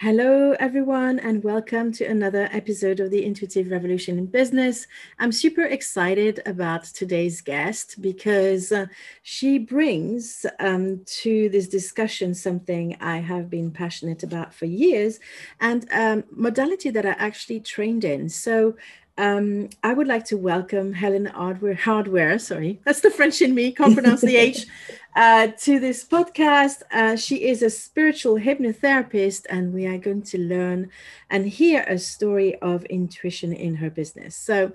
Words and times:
Hello, 0.00 0.54
everyone, 0.60 1.18
and 1.18 1.42
welcome 1.42 1.90
to 1.90 2.04
another 2.04 2.48
episode 2.52 3.00
of 3.00 3.10
the 3.10 3.24
Intuitive 3.24 3.68
Revolution 3.68 4.16
in 4.16 4.26
Business. 4.26 4.86
I'm 5.18 5.32
super 5.32 5.64
excited 5.64 6.40
about 6.46 6.84
today's 6.84 7.40
guest 7.40 8.00
because 8.00 8.70
uh, 8.70 8.86
she 9.24 9.58
brings 9.58 10.46
um, 10.60 11.02
to 11.22 11.48
this 11.48 11.66
discussion 11.66 12.32
something 12.32 12.96
I 13.00 13.16
have 13.16 13.50
been 13.50 13.72
passionate 13.72 14.22
about 14.22 14.54
for 14.54 14.66
years 14.66 15.18
and 15.60 15.84
um, 15.90 16.22
modality 16.30 16.90
that 16.90 17.04
I 17.04 17.16
actually 17.18 17.58
trained 17.58 18.04
in. 18.04 18.28
So, 18.28 18.76
um, 19.18 19.68
I 19.82 19.92
would 19.92 20.06
like 20.06 20.24
to 20.26 20.38
welcome 20.38 20.92
Helen 20.92 21.26
Hardware, 21.26 21.74
Hardware, 21.74 22.38
sorry, 22.38 22.80
that's 22.84 23.00
the 23.00 23.10
French 23.10 23.42
in 23.42 23.52
me, 23.54 23.72
can't 23.72 23.92
pronounce 23.92 24.20
the 24.20 24.36
H, 24.36 24.66
uh, 25.16 25.48
to 25.48 25.80
this 25.80 26.04
podcast. 26.04 26.82
Uh, 26.92 27.16
she 27.16 27.48
is 27.48 27.62
a 27.62 27.68
spiritual 27.68 28.36
hypnotherapist, 28.36 29.44
and 29.50 29.74
we 29.74 29.86
are 29.86 29.98
going 29.98 30.22
to 30.22 30.38
learn 30.38 30.90
and 31.30 31.48
hear 31.48 31.82
a 31.88 31.98
story 31.98 32.54
of 32.60 32.84
intuition 32.84 33.52
in 33.52 33.74
her 33.74 33.90
business. 33.90 34.36
So, 34.36 34.72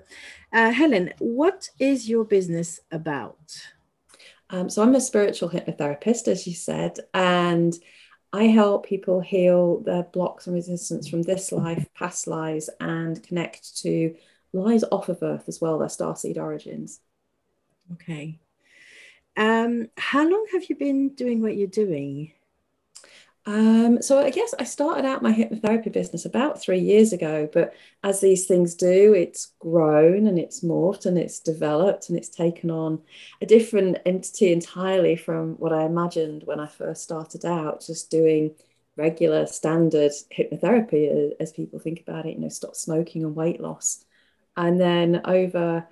uh, 0.52 0.70
Helen, 0.70 1.14
what 1.18 1.70
is 1.78 2.08
your 2.08 2.26
business 2.26 2.80
about? 2.92 3.70
Um, 4.50 4.68
so, 4.68 4.82
I'm 4.82 4.94
a 4.94 5.00
spiritual 5.00 5.48
hypnotherapist, 5.48 6.28
as 6.28 6.46
you 6.46 6.52
said, 6.52 6.98
and 7.14 7.74
I 8.34 8.44
help 8.48 8.84
people 8.84 9.20
heal 9.20 9.78
their 9.80 10.02
blocks 10.02 10.46
and 10.46 10.54
resistance 10.54 11.08
from 11.08 11.22
this 11.22 11.50
life, 11.50 11.86
past 11.94 12.26
lives, 12.26 12.68
and 12.78 13.22
connect 13.22 13.78
to 13.78 14.14
lies 14.54 14.84
off 14.90 15.08
of 15.08 15.22
Earth 15.22 15.44
as 15.48 15.60
well, 15.60 15.78
their 15.78 15.88
starseed 15.88 16.38
origins. 16.38 17.00
Okay. 17.92 18.38
Um, 19.36 19.88
how 19.96 20.28
long 20.28 20.46
have 20.52 20.64
you 20.68 20.76
been 20.76 21.10
doing 21.10 21.42
what 21.42 21.56
you're 21.56 21.66
doing? 21.66 22.32
Um, 23.46 24.00
so 24.00 24.20
I 24.20 24.30
guess 24.30 24.54
I 24.58 24.64
started 24.64 25.04
out 25.04 25.22
my 25.22 25.32
hypnotherapy 25.32 25.92
business 25.92 26.24
about 26.24 26.62
three 26.62 26.78
years 26.78 27.12
ago, 27.12 27.46
but 27.52 27.74
as 28.02 28.20
these 28.20 28.46
things 28.46 28.74
do, 28.74 29.12
it's 29.12 29.52
grown 29.58 30.26
and 30.26 30.38
it's 30.38 30.62
morphed 30.62 31.04
and 31.04 31.18
it's 31.18 31.40
developed 31.40 32.08
and 32.08 32.16
it's 32.16 32.30
taken 32.30 32.70
on 32.70 33.02
a 33.42 33.46
different 33.46 33.98
entity 34.06 34.50
entirely 34.50 35.14
from 35.14 35.56
what 35.56 35.74
I 35.74 35.84
imagined 35.84 36.44
when 36.46 36.58
I 36.58 36.66
first 36.66 37.02
started 37.02 37.44
out, 37.44 37.84
just 37.86 38.10
doing 38.10 38.54
regular 38.96 39.46
standard 39.46 40.12
hypnotherapy 40.34 41.32
as 41.38 41.52
people 41.52 41.78
think 41.78 42.00
about 42.00 42.24
it, 42.24 42.36
you 42.36 42.40
know, 42.40 42.48
stop 42.48 42.74
smoking 42.74 43.24
and 43.24 43.36
weight 43.36 43.60
loss. 43.60 44.06
And 44.56 44.80
then 44.80 45.20
over 45.24 45.86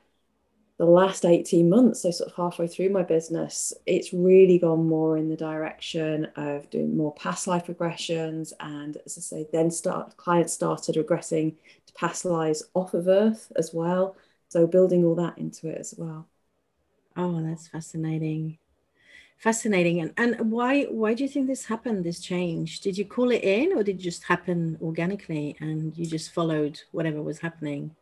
the 0.79 0.85
last 0.87 1.25
18 1.25 1.69
months, 1.71 2.03
so 2.03 2.11
sort 2.11 2.31
of 2.31 2.37
halfway 2.37 2.67
through 2.67 2.91
my 2.91 3.03
business, 3.03 3.73
it's 3.87 4.13
really 4.13 4.59
gone 4.59 4.87
more 4.89 5.17
in 5.17 5.29
the 5.29 5.37
direction 5.37 6.27
of 6.37 6.69
doing 6.71 6.97
more 6.97 7.15
past 7.15 7.47
life 7.47 7.67
regressions. 7.67 8.53
And 8.61 8.97
as 9.07 9.19
I 9.19 9.21
say, 9.21 9.49
then 9.53 9.71
start 9.71 10.17
clients 10.17 10.53
started 10.55 10.97
regressing 10.97 11.57
to 11.87 11.93
past 11.95 12.25
lives 12.25 12.65
off 12.75 12.95
of 12.95 13.09
Earth 13.09 13.53
as 13.57 13.73
well. 13.75 14.17
So 14.49 14.67
building 14.67 15.05
all 15.05 15.15
that 15.17 15.39
into 15.39 15.69
it 15.69 15.79
as 15.79 15.95
well. 15.97 16.29
Oh, 17.17 17.43
that's 17.43 17.69
fascinating. 17.69 18.59
Fascinating. 19.39 20.01
And 20.01 20.13
and 20.17 20.53
why 20.53 20.85
why 20.85 21.15
do 21.15 21.23
you 21.25 21.29
think 21.29 21.47
this 21.49 21.67
happened, 21.67 22.05
this 22.05 22.21
change? 22.21 22.81
Did 22.81 22.97
you 22.99 23.05
call 23.05 23.31
it 23.31 23.43
in 23.45 23.73
or 23.77 23.83
did 23.83 23.97
it 23.97 24.03
just 24.03 24.25
happen 24.25 24.79
organically 24.81 25.57
and 25.61 25.97
you 25.97 26.07
just 26.07 26.33
followed 26.33 26.81
whatever 26.93 27.23
was 27.23 27.41
happening? 27.41 27.97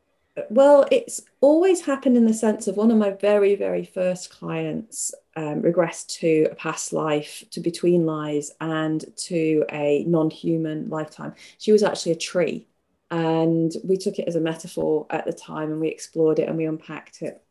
Well, 0.49 0.87
it's 0.91 1.21
always 1.41 1.81
happened 1.85 2.17
in 2.17 2.25
the 2.25 2.35
sense 2.35 2.69
of 2.69 2.77
one 2.77 2.91
of 2.91 2.97
my 2.99 3.11
very, 3.11 3.57
very 3.57 3.85
first 3.85 4.31
clients 4.31 5.13
um, 5.37 5.63
regressed 5.63 6.19
to 6.21 6.49
a 6.53 6.55
past 6.55 6.93
life, 6.93 7.45
to 7.51 7.61
between 7.61 8.07
lives, 8.07 8.53
and 8.61 9.05
to 9.17 9.65
a 9.71 10.05
non 10.05 10.31
human 10.31 10.89
lifetime. 10.89 11.35
She 11.59 11.73
was 11.73 11.83
actually 11.83 12.13
a 12.13 12.17
tree. 12.17 12.69
And 13.11 13.73
we 13.83 13.97
took 13.97 14.21
it 14.21 14.29
as 14.29 14.37
a 14.37 14.41
metaphor 14.41 15.07
at 15.11 15.25
the 15.27 15.33
time 15.33 15.73
and 15.73 15.81
we 15.81 15.89
explored 15.89 16.39
it 16.39 16.49
and 16.49 16.57
we 16.57 16.65
unpacked 16.65 17.23
it. 17.23 17.43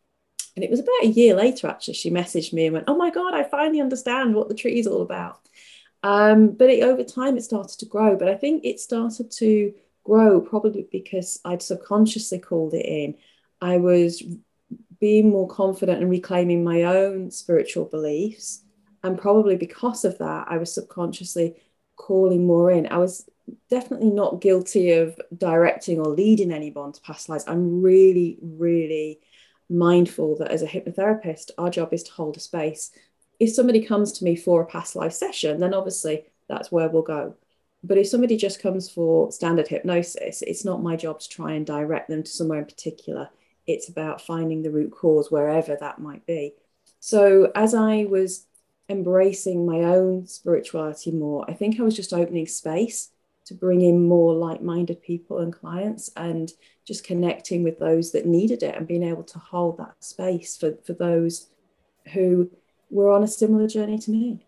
And 0.56 0.64
it 0.64 0.72
was 0.72 0.80
about 0.80 1.04
a 1.04 1.08
year 1.08 1.36
later, 1.36 1.68
actually, 1.68 1.96
she 1.96 2.10
messaged 2.10 2.54
me 2.54 2.66
and 2.66 2.74
went, 2.74 2.86
Oh 2.88 2.96
my 2.96 3.10
God, 3.10 3.34
I 3.34 3.44
finally 3.44 3.82
understand 3.82 4.36
what 4.36 4.48
the 4.48 4.56
tree 4.56 4.80
is 4.80 4.88
all 4.88 5.02
about. 5.02 5.40
Um, 6.02 6.52
but 6.52 6.70
it, 6.70 6.82
over 6.82 7.04
time, 7.04 7.38
it 7.38 7.44
started 7.44 7.78
to 7.80 7.86
grow. 7.86 8.16
But 8.16 8.30
I 8.30 8.36
think 8.36 8.64
it 8.64 8.80
started 8.80 9.32
to 9.32 9.74
grow 10.04 10.42
probably 10.42 10.88
because 10.92 11.40
I'd 11.46 11.62
subconsciously 11.62 12.40
called 12.40 12.74
it 12.74 12.86
in. 12.86 13.16
I 13.62 13.78
was 13.78 14.24
being 15.00 15.30
more 15.30 15.48
confident 15.48 16.02
and 16.02 16.10
reclaiming 16.10 16.64
my 16.64 16.84
own 16.84 17.32
spiritual 17.32 17.86
beliefs. 17.86 18.64
And 19.04 19.18
probably 19.18 19.56
because 19.56 20.04
of 20.04 20.18
that, 20.18 20.48
I 20.50 20.58
was 20.58 20.74
subconsciously 20.74 21.56
calling 21.96 22.46
more 22.46 22.72
in. 22.72 22.88
I 22.88 22.98
was 22.98 23.30
definitely 23.70 24.10
not 24.10 24.42
guilty 24.42 24.92
of 24.92 25.20
directing 25.36 26.00
or 26.00 26.08
leading 26.08 26.52
anyone 26.52 26.92
to 26.92 27.02
past 27.02 27.30
lives. 27.30 27.46
I'm 27.48 27.82
really, 27.82 28.38
really 28.42 29.20
mindful 29.70 30.38
that 30.38 30.52
as 30.52 30.62
a 30.62 30.68
hypnotherapist, 30.68 31.52
our 31.58 31.70
job 31.70 31.94
is 31.94 32.04
to 32.04 32.12
hold 32.12 32.38
a 32.38 32.40
space. 32.40 32.92
If 33.40 33.54
somebody 33.54 33.86
comes 33.86 34.14
to 34.14 34.26
me 34.26 34.36
for 34.36 34.62
a 34.62 34.66
past 34.66 34.96
life 34.96 35.14
session, 35.14 35.60
then 35.60 35.74
obviously 35.74 36.26
that's 36.48 36.72
where 36.72 36.90
we'll 36.90 37.04
go. 37.04 37.36
But 37.84 37.98
if 37.98 38.08
somebody 38.08 38.36
just 38.36 38.62
comes 38.62 38.90
for 38.90 39.32
standard 39.32 39.68
hypnosis, 39.68 40.42
it's 40.42 40.66
not 40.66 40.84
my 40.84 40.96
job 40.96 41.20
to 41.22 41.30
try 41.30 41.54
and 41.54 41.66
direct 41.66 42.10
them 42.10 42.24
to 42.24 42.30
somewhere 42.30 42.60
in 42.60 42.66
particular. 42.66 43.30
It's 43.68 43.90
about 43.90 44.22
finding 44.22 44.62
the 44.62 44.72
root 44.72 44.92
cause 44.92 45.32
wherever 45.32 45.78
that 45.80 46.00
might 46.00 46.26
be. 46.26 46.54
So 47.00 47.52
as 47.56 47.74
I 47.74 48.06
was 48.06 48.46
embracing 48.90 49.66
my 49.66 49.84
own 49.84 50.26
spirituality 50.26 51.12
more, 51.12 51.50
I 51.50 51.54
think 51.54 51.80
I 51.80 51.84
was 51.84 51.96
just 51.96 52.12
opening 52.12 52.48
space 52.48 53.12
to 53.46 53.54
bring 53.54 53.82
in 53.82 54.08
more 54.08 54.34
like 54.34 54.62
minded 54.62 55.02
people 55.02 55.40
and 55.40 55.54
clients 55.54 56.10
and 56.16 56.52
just 56.86 57.04
connecting 57.04 57.64
with 57.64 57.80
those 57.80 58.12
that 58.12 58.26
needed 58.26 58.62
it 58.62 58.76
and 58.76 58.88
being 58.88 59.04
able 59.04 59.24
to 59.24 59.40
hold 59.40 59.78
that 59.78 60.04
space 60.04 60.58
for, 60.58 60.76
for 60.86 60.94
those 60.94 61.50
who 62.14 62.50
were 62.90 63.12
on 63.12 63.24
a 63.24 63.28
similar 63.28 63.68
journey 63.68 63.98
to 64.00 64.12
me. 64.12 64.46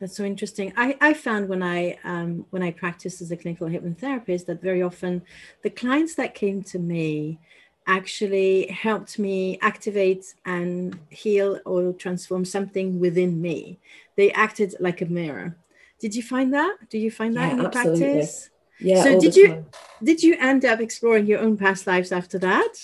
That's 0.00 0.16
so 0.16 0.24
interesting. 0.24 0.72
I, 0.76 0.96
I 1.00 1.12
found 1.12 1.48
when 1.48 1.62
I 1.62 1.98
um, 2.04 2.46
when 2.50 2.62
I 2.62 2.70
practiced 2.70 3.20
as 3.20 3.30
a 3.30 3.36
clinical 3.36 3.68
hypnotherapist 3.68 4.46
that 4.46 4.62
very 4.62 4.82
often 4.82 5.22
the 5.62 5.70
clients 5.70 6.14
that 6.14 6.34
came 6.34 6.62
to 6.64 6.78
me 6.78 7.40
actually 7.86 8.66
helped 8.68 9.18
me 9.18 9.58
activate 9.60 10.34
and 10.44 10.98
heal 11.08 11.58
or 11.64 11.92
transform 11.94 12.44
something 12.44 13.00
within 13.00 13.40
me. 13.40 13.80
They 14.14 14.30
acted 14.32 14.76
like 14.78 15.00
a 15.00 15.06
mirror. 15.06 15.56
Did 15.98 16.14
you 16.14 16.22
find 16.22 16.54
that? 16.54 16.76
Do 16.90 16.98
you 16.98 17.10
find 17.10 17.36
that 17.36 17.46
yeah, 17.46 17.52
in 17.52 17.58
your 17.58 17.66
absolutely. 17.66 18.00
practice? 18.00 18.50
Yeah. 18.78 19.02
So 19.02 19.18
did 19.18 19.34
you 19.34 19.66
did 20.04 20.22
you 20.22 20.36
end 20.38 20.64
up 20.64 20.80
exploring 20.80 21.26
your 21.26 21.40
own 21.40 21.56
past 21.56 21.86
lives 21.86 22.12
after 22.12 22.38
that? 22.38 22.74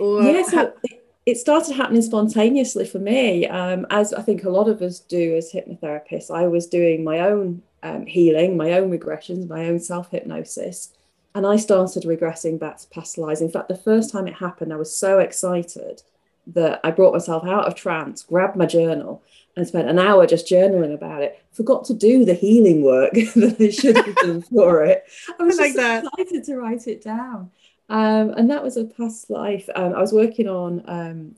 Or 0.00 0.22
yes, 0.22 0.52
yeah, 0.52 0.62
so 0.62 0.72
it 0.84 1.03
started 1.32 1.74
happening 1.74 2.02
spontaneously 2.02 2.84
for 2.86 2.98
me, 2.98 3.46
um, 3.46 3.86
as 3.90 4.12
I 4.12 4.22
think 4.22 4.44
a 4.44 4.50
lot 4.50 4.68
of 4.68 4.82
us 4.82 5.00
do 5.00 5.36
as 5.36 5.52
hypnotherapists. 5.52 6.30
I 6.30 6.46
was 6.46 6.66
doing 6.66 7.02
my 7.02 7.20
own 7.20 7.62
um, 7.82 8.06
healing, 8.06 8.56
my 8.56 8.72
own 8.72 8.90
regressions, 8.90 9.48
my 9.48 9.66
own 9.66 9.80
self 9.80 10.10
hypnosis, 10.10 10.92
and 11.34 11.46
I 11.46 11.56
started 11.56 12.04
regressing 12.04 12.58
back 12.58 12.78
to 12.78 12.88
past 12.88 13.16
lives. 13.16 13.40
In 13.40 13.50
fact, 13.50 13.68
the 13.68 13.76
first 13.76 14.10
time 14.10 14.26
it 14.26 14.34
happened, 14.34 14.72
I 14.72 14.76
was 14.76 14.96
so 14.96 15.18
excited 15.18 16.02
that 16.48 16.80
I 16.84 16.90
brought 16.90 17.14
myself 17.14 17.44
out 17.46 17.66
of 17.66 17.74
trance, 17.74 18.22
grabbed 18.22 18.56
my 18.56 18.66
journal, 18.66 19.22
and 19.56 19.66
spent 19.66 19.88
an 19.88 19.98
hour 19.98 20.26
just 20.26 20.48
journaling 20.48 20.92
about 20.92 21.22
it. 21.22 21.42
Forgot 21.52 21.84
to 21.86 21.94
do 21.94 22.24
the 22.24 22.34
healing 22.34 22.82
work 22.82 23.12
that 23.14 23.56
I 23.58 23.70
should 23.70 23.96
have 23.96 24.14
done 24.16 24.42
for 24.42 24.84
it. 24.84 25.04
I 25.38 25.42
was 25.42 25.58
I 25.58 25.62
like 25.62 25.74
just 25.74 26.04
excited 26.04 26.44
to 26.44 26.56
write 26.56 26.86
it 26.86 27.02
down. 27.02 27.50
Um, 27.88 28.30
and 28.30 28.50
that 28.50 28.62
was 28.62 28.76
a 28.76 28.84
past 28.84 29.30
life. 29.30 29.68
Um, 29.74 29.94
I 29.94 30.00
was 30.00 30.12
working 30.12 30.48
on 30.48 30.82
um, 30.86 31.34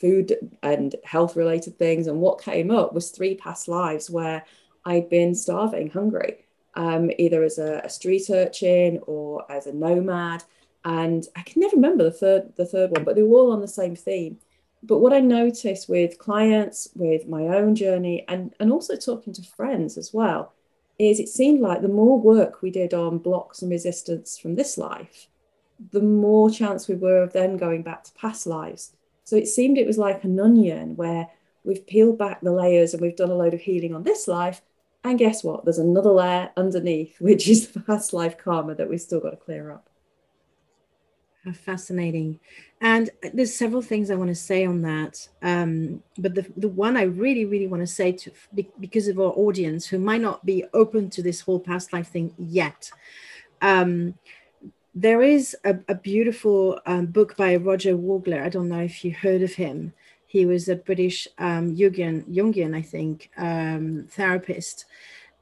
food 0.00 0.34
and 0.62 0.94
health 1.04 1.36
related 1.36 1.78
things, 1.78 2.06
and 2.06 2.20
what 2.20 2.42
came 2.42 2.70
up 2.70 2.92
was 2.92 3.10
three 3.10 3.34
past 3.34 3.68
lives 3.68 4.08
where 4.08 4.44
I'd 4.84 5.10
been 5.10 5.34
starving, 5.34 5.90
hungry, 5.90 6.46
um, 6.74 7.10
either 7.18 7.42
as 7.42 7.58
a, 7.58 7.80
a, 7.84 7.88
street 7.88 8.30
urchin 8.30 9.00
or 9.06 9.50
as 9.50 9.66
a 9.66 9.72
nomad. 9.72 10.44
and 10.84 11.26
I 11.36 11.42
can 11.42 11.60
never 11.60 11.76
remember 11.76 12.04
the 12.04 12.12
third 12.12 12.52
the 12.56 12.66
third 12.66 12.92
one, 12.92 13.04
but 13.04 13.16
they 13.16 13.22
were 13.22 13.36
all 13.36 13.52
on 13.52 13.60
the 13.60 13.68
same 13.68 13.96
theme. 13.96 14.38
But 14.84 14.98
what 14.98 15.12
I 15.12 15.18
noticed 15.18 15.88
with 15.88 16.18
clients, 16.18 16.88
with 16.94 17.26
my 17.26 17.42
own 17.48 17.74
journey, 17.74 18.24
and 18.28 18.54
and 18.60 18.70
also 18.72 18.94
talking 18.94 19.32
to 19.34 19.42
friends 19.42 19.98
as 19.98 20.14
well, 20.14 20.52
is 20.98 21.18
it 21.18 21.28
seemed 21.28 21.60
like 21.60 21.82
the 21.82 21.88
more 21.88 22.20
work 22.20 22.62
we 22.62 22.70
did 22.70 22.94
on 22.94 23.18
blocks 23.18 23.60
and 23.60 23.70
resistance 23.70 24.38
from 24.38 24.54
this 24.54 24.78
life, 24.78 25.26
the 25.90 26.00
more 26.00 26.50
chance 26.50 26.88
we 26.88 26.94
were 26.94 27.22
of 27.22 27.32
then 27.32 27.56
going 27.56 27.82
back 27.82 28.04
to 28.04 28.12
past 28.12 28.46
lives. 28.46 28.92
So 29.24 29.36
it 29.36 29.46
seemed 29.46 29.78
it 29.78 29.86
was 29.86 29.98
like 29.98 30.24
an 30.24 30.40
onion 30.40 30.96
where 30.96 31.28
we've 31.64 31.86
peeled 31.86 32.18
back 32.18 32.40
the 32.40 32.52
layers 32.52 32.94
and 32.94 33.02
we've 33.02 33.16
done 33.16 33.30
a 33.30 33.34
load 33.34 33.54
of 33.54 33.60
healing 33.60 33.94
on 33.94 34.02
this 34.02 34.26
life. 34.26 34.62
And 35.04 35.18
guess 35.18 35.44
what? 35.44 35.64
There's 35.64 35.78
another 35.78 36.10
layer 36.10 36.50
underneath, 36.56 37.16
which 37.20 37.48
is 37.48 37.68
the 37.68 37.80
past 37.80 38.12
life 38.12 38.38
karma 38.38 38.74
that 38.74 38.88
we've 38.88 39.00
still 39.00 39.20
got 39.20 39.30
to 39.30 39.36
clear 39.36 39.70
up. 39.70 39.88
Fascinating. 41.54 42.40
And 42.80 43.08
there's 43.32 43.54
several 43.54 43.80
things 43.80 44.10
I 44.10 44.16
want 44.16 44.28
to 44.28 44.34
say 44.34 44.66
on 44.66 44.82
that. 44.82 45.28
Um, 45.42 46.02
but 46.18 46.34
the, 46.34 46.46
the 46.56 46.68
one 46.68 46.96
I 46.96 47.02
really, 47.02 47.44
really 47.44 47.66
want 47.66 47.80
to 47.80 47.86
say 47.86 48.12
to 48.12 48.32
because 48.80 49.08
of 49.08 49.18
our 49.18 49.32
audience 49.32 49.86
who 49.86 49.98
might 49.98 50.20
not 50.20 50.44
be 50.44 50.64
open 50.74 51.10
to 51.10 51.22
this 51.22 51.40
whole 51.40 51.60
past 51.60 51.92
life 51.92 52.08
thing 52.08 52.34
yet. 52.38 52.90
Um, 53.62 54.14
there 55.00 55.22
is 55.22 55.56
a, 55.64 55.78
a 55.86 55.94
beautiful 55.94 56.80
um, 56.84 57.06
book 57.06 57.36
by 57.36 57.54
Roger 57.54 57.96
Woolger. 57.96 58.42
I 58.42 58.48
don't 58.48 58.68
know 58.68 58.80
if 58.80 59.04
you 59.04 59.12
heard 59.12 59.42
of 59.42 59.54
him. 59.54 59.92
He 60.26 60.44
was 60.44 60.68
a 60.68 60.74
British 60.74 61.28
um, 61.38 61.76
Jungian, 61.76 62.24
Jungian, 62.24 62.76
I 62.76 62.82
think, 62.82 63.30
um, 63.36 64.06
therapist. 64.10 64.86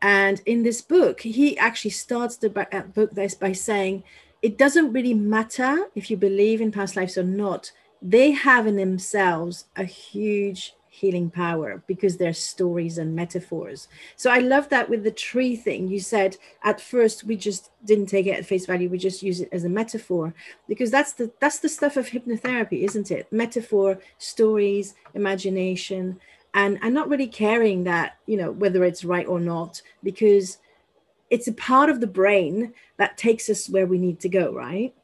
And 0.02 0.42
in 0.44 0.62
this 0.62 0.82
book, 0.82 1.22
he 1.22 1.56
actually 1.56 1.92
starts 1.92 2.36
the 2.36 2.50
book 2.94 3.12
this 3.12 3.34
by 3.34 3.52
saying, 3.52 4.04
it 4.42 4.58
doesn't 4.58 4.92
really 4.92 5.14
matter 5.14 5.86
if 5.94 6.10
you 6.10 6.18
believe 6.18 6.60
in 6.60 6.70
past 6.70 6.94
lives 6.94 7.16
or 7.16 7.24
not. 7.24 7.72
They 8.02 8.32
have 8.32 8.66
in 8.66 8.76
themselves 8.76 9.64
a 9.74 9.84
huge 9.84 10.75
healing 10.96 11.30
power 11.30 11.82
because 11.86 12.16
they're 12.16 12.32
stories 12.32 12.96
and 12.96 13.14
metaphors. 13.14 13.88
So 14.16 14.30
I 14.30 14.38
love 14.38 14.70
that 14.70 14.88
with 14.88 15.04
the 15.04 15.10
tree 15.10 15.54
thing. 15.54 15.88
You 15.88 16.00
said 16.00 16.36
at 16.62 16.80
first 16.80 17.24
we 17.24 17.36
just 17.36 17.70
didn't 17.84 18.06
take 18.06 18.26
it 18.26 18.38
at 18.38 18.46
face 18.46 18.64
value. 18.64 18.88
We 18.88 18.98
just 18.98 19.22
use 19.22 19.40
it 19.40 19.50
as 19.52 19.64
a 19.64 19.68
metaphor 19.68 20.34
because 20.66 20.90
that's 20.90 21.12
the 21.12 21.30
that's 21.38 21.58
the 21.58 21.68
stuff 21.68 21.96
of 21.96 22.08
hypnotherapy, 22.08 22.82
isn't 22.84 23.10
it? 23.10 23.30
Metaphor, 23.30 23.98
stories, 24.16 24.94
imagination, 25.14 26.18
and 26.54 26.78
and 26.82 26.94
not 26.94 27.10
really 27.10 27.28
caring 27.28 27.84
that 27.84 28.16
you 28.26 28.38
know 28.38 28.50
whether 28.50 28.82
it's 28.82 29.04
right 29.04 29.26
or 29.26 29.40
not 29.40 29.82
because 30.02 30.58
it's 31.28 31.48
a 31.48 31.52
part 31.52 31.90
of 31.90 32.00
the 32.00 32.06
brain 32.06 32.72
that 32.96 33.18
takes 33.18 33.50
us 33.50 33.68
where 33.68 33.86
we 33.86 33.98
need 33.98 34.20
to 34.20 34.28
go, 34.28 34.52
right? 34.52 34.94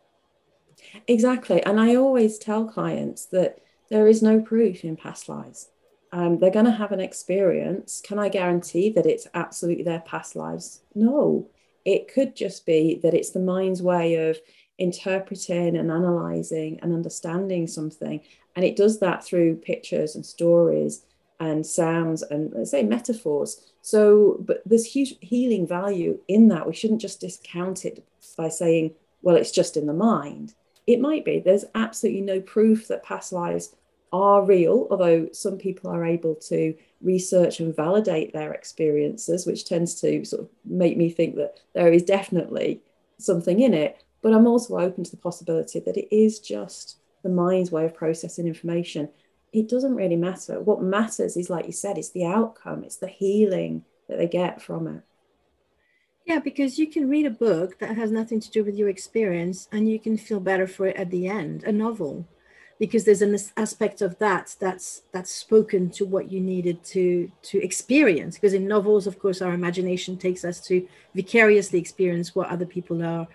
Exactly. 1.07 1.63
And 1.65 1.81
I 1.81 1.97
always 1.97 2.39
tell 2.39 2.65
clients 2.65 3.27
that 3.27 3.59
there 3.91 4.07
is 4.07 4.23
no 4.23 4.41
proof 4.41 4.85
in 4.85 4.97
past 4.97 5.29
lives. 5.29 5.69
Um, 6.13 6.39
they're 6.39 6.51
going 6.51 6.67
to 6.67 6.73
have 6.73 6.93
an 6.93 7.01
experience. 7.01 8.03
Can 8.05 8.19
I 8.19 8.29
guarantee 8.29 8.91
that 8.91 9.07
it's 9.07 9.27
absolutely 9.35 9.85
their 9.85 10.01
past 10.01 10.37
lives? 10.37 10.83
No. 10.95 11.49
It 11.85 12.13
could 12.13 12.37
just 12.37 12.67
be 12.67 13.01
that 13.03 13.15
it's 13.15 13.31
the 13.31 13.41
mind's 13.41 13.83
way 13.83 14.29
of 14.29 14.39
interpreting 14.79 15.77
and 15.77 15.91
analyzing 15.91 16.79
and 16.83 16.93
understanding 16.93 17.67
something. 17.67 18.21
And 18.55 18.65
it 18.65 18.77
does 18.77 19.01
that 19.01 19.25
through 19.25 19.57
pictures 19.57 20.15
and 20.15 20.25
stories 20.25 21.05
and 21.41 21.67
sounds 21.67 22.23
and 22.23 22.53
let's 22.53 22.71
say 22.71 22.83
metaphors. 22.83 23.73
So, 23.81 24.37
but 24.41 24.63
there's 24.67 24.85
huge 24.85 25.15
healing 25.21 25.67
value 25.67 26.19
in 26.29 26.49
that. 26.49 26.67
We 26.67 26.75
shouldn't 26.75 27.01
just 27.01 27.21
discount 27.21 27.85
it 27.85 28.05
by 28.37 28.49
saying, 28.49 28.95
well, 29.23 29.37
it's 29.37 29.51
just 29.51 29.77
in 29.77 29.87
the 29.87 29.95
mind. 29.95 30.55
It 30.87 31.01
might 31.01 31.25
be. 31.25 31.39
There's 31.39 31.65
absolutely 31.75 32.23
no 32.23 32.41
proof 32.41 32.89
that 32.89 33.03
past 33.03 33.33
lives 33.33 33.75
are 34.13 34.45
real, 34.45 34.87
although 34.91 35.29
some 35.33 35.59
people 35.59 35.91
are 35.91 36.05
able 36.05 36.35
to 36.35 36.75
research 37.01 37.61
and 37.61 37.75
validate 37.75 38.33
their 38.33 38.53
experiences, 38.53 39.47
which 39.47 39.65
tends 39.65 40.01
to 40.01 40.25
sort 40.25 40.43
of 40.43 40.49
make 40.65 40.97
me 40.97 41.11
think 41.11 41.37
that 41.37 41.61
there 41.75 41.93
is 41.93 42.03
definitely 42.03 42.81
something 43.19 43.61
in 43.61 43.75
it. 43.75 44.05
But 44.21 44.35
I'm 44.35 44.47
also 44.47 44.79
open 44.79 45.05
to 45.05 45.11
the 45.11 45.17
possibility 45.17 45.81
that 45.81 45.97
it 45.97 46.15
is 46.15 46.39
just 46.39 46.99
the 47.23 47.29
mind's 47.29 47.73
way 47.73 47.85
of 47.85 47.95
processing 47.95 48.47
information 48.47 49.09
it 49.53 49.69
doesn't 49.69 49.95
really 49.95 50.17
matter. 50.17 50.61
What 50.61 50.83
matters 50.83 51.37
is, 51.37 51.51
like 51.51 51.67
you 51.67 51.73
said, 51.73 51.99
it's 51.99 52.11
the 52.11 52.25
outcome, 52.25 52.85
it's 52.85 52.97
the 52.97 53.07
healing 53.09 53.85
that 54.09 54.19
they 54.19 54.27
get 54.27 54.63
from 54.63 54.87
it. 54.87 55.03
Yeah, 56.27 56.39
because 56.39 56.79
you 56.79 56.87
can 56.87 57.09
read 57.09 57.27
a 57.27 57.31
book 57.31 57.79
that 57.81 57.97
has 57.97 58.11
nothing 58.11 58.41
to 58.41 58.51
do 58.51 58.65
with 58.65 58.77
your 58.77 58.89
experience 58.89 59.69
and 59.73 59.91
you 59.91 59.99
can 59.99 60.17
feel 60.17 60.41
better 60.41 60.67
for 60.67 60.87
it 60.87 60.97
at 60.97 61.11
the 61.11 61.27
end, 61.27 61.65
a 61.65 61.73
novel, 61.73 62.27
because 62.79 63.05
there's 63.05 63.23
an 63.23 63.37
aspect 63.57 64.03
of 64.03 64.19
that 64.19 64.55
that's 64.59 65.03
that's 65.13 65.31
spoken 65.31 65.91
to 65.91 66.05
what 66.05 66.31
you 66.31 66.41
needed 66.41 66.83
to 66.85 67.31
to 67.43 67.63
experience. 67.63 68.37
Because 68.37 68.55
in 68.55 68.67
novels, 68.67 69.07
of 69.07 69.19
course, 69.19 69.43
our 69.43 69.53
imagination 69.53 70.17
takes 70.17 70.45
us 70.45 70.61
to 70.67 70.87
vicariously 71.15 71.79
experience 71.79 72.35
what 72.35 72.49
other 72.49 72.67
people 72.67 73.03
are 73.05 73.27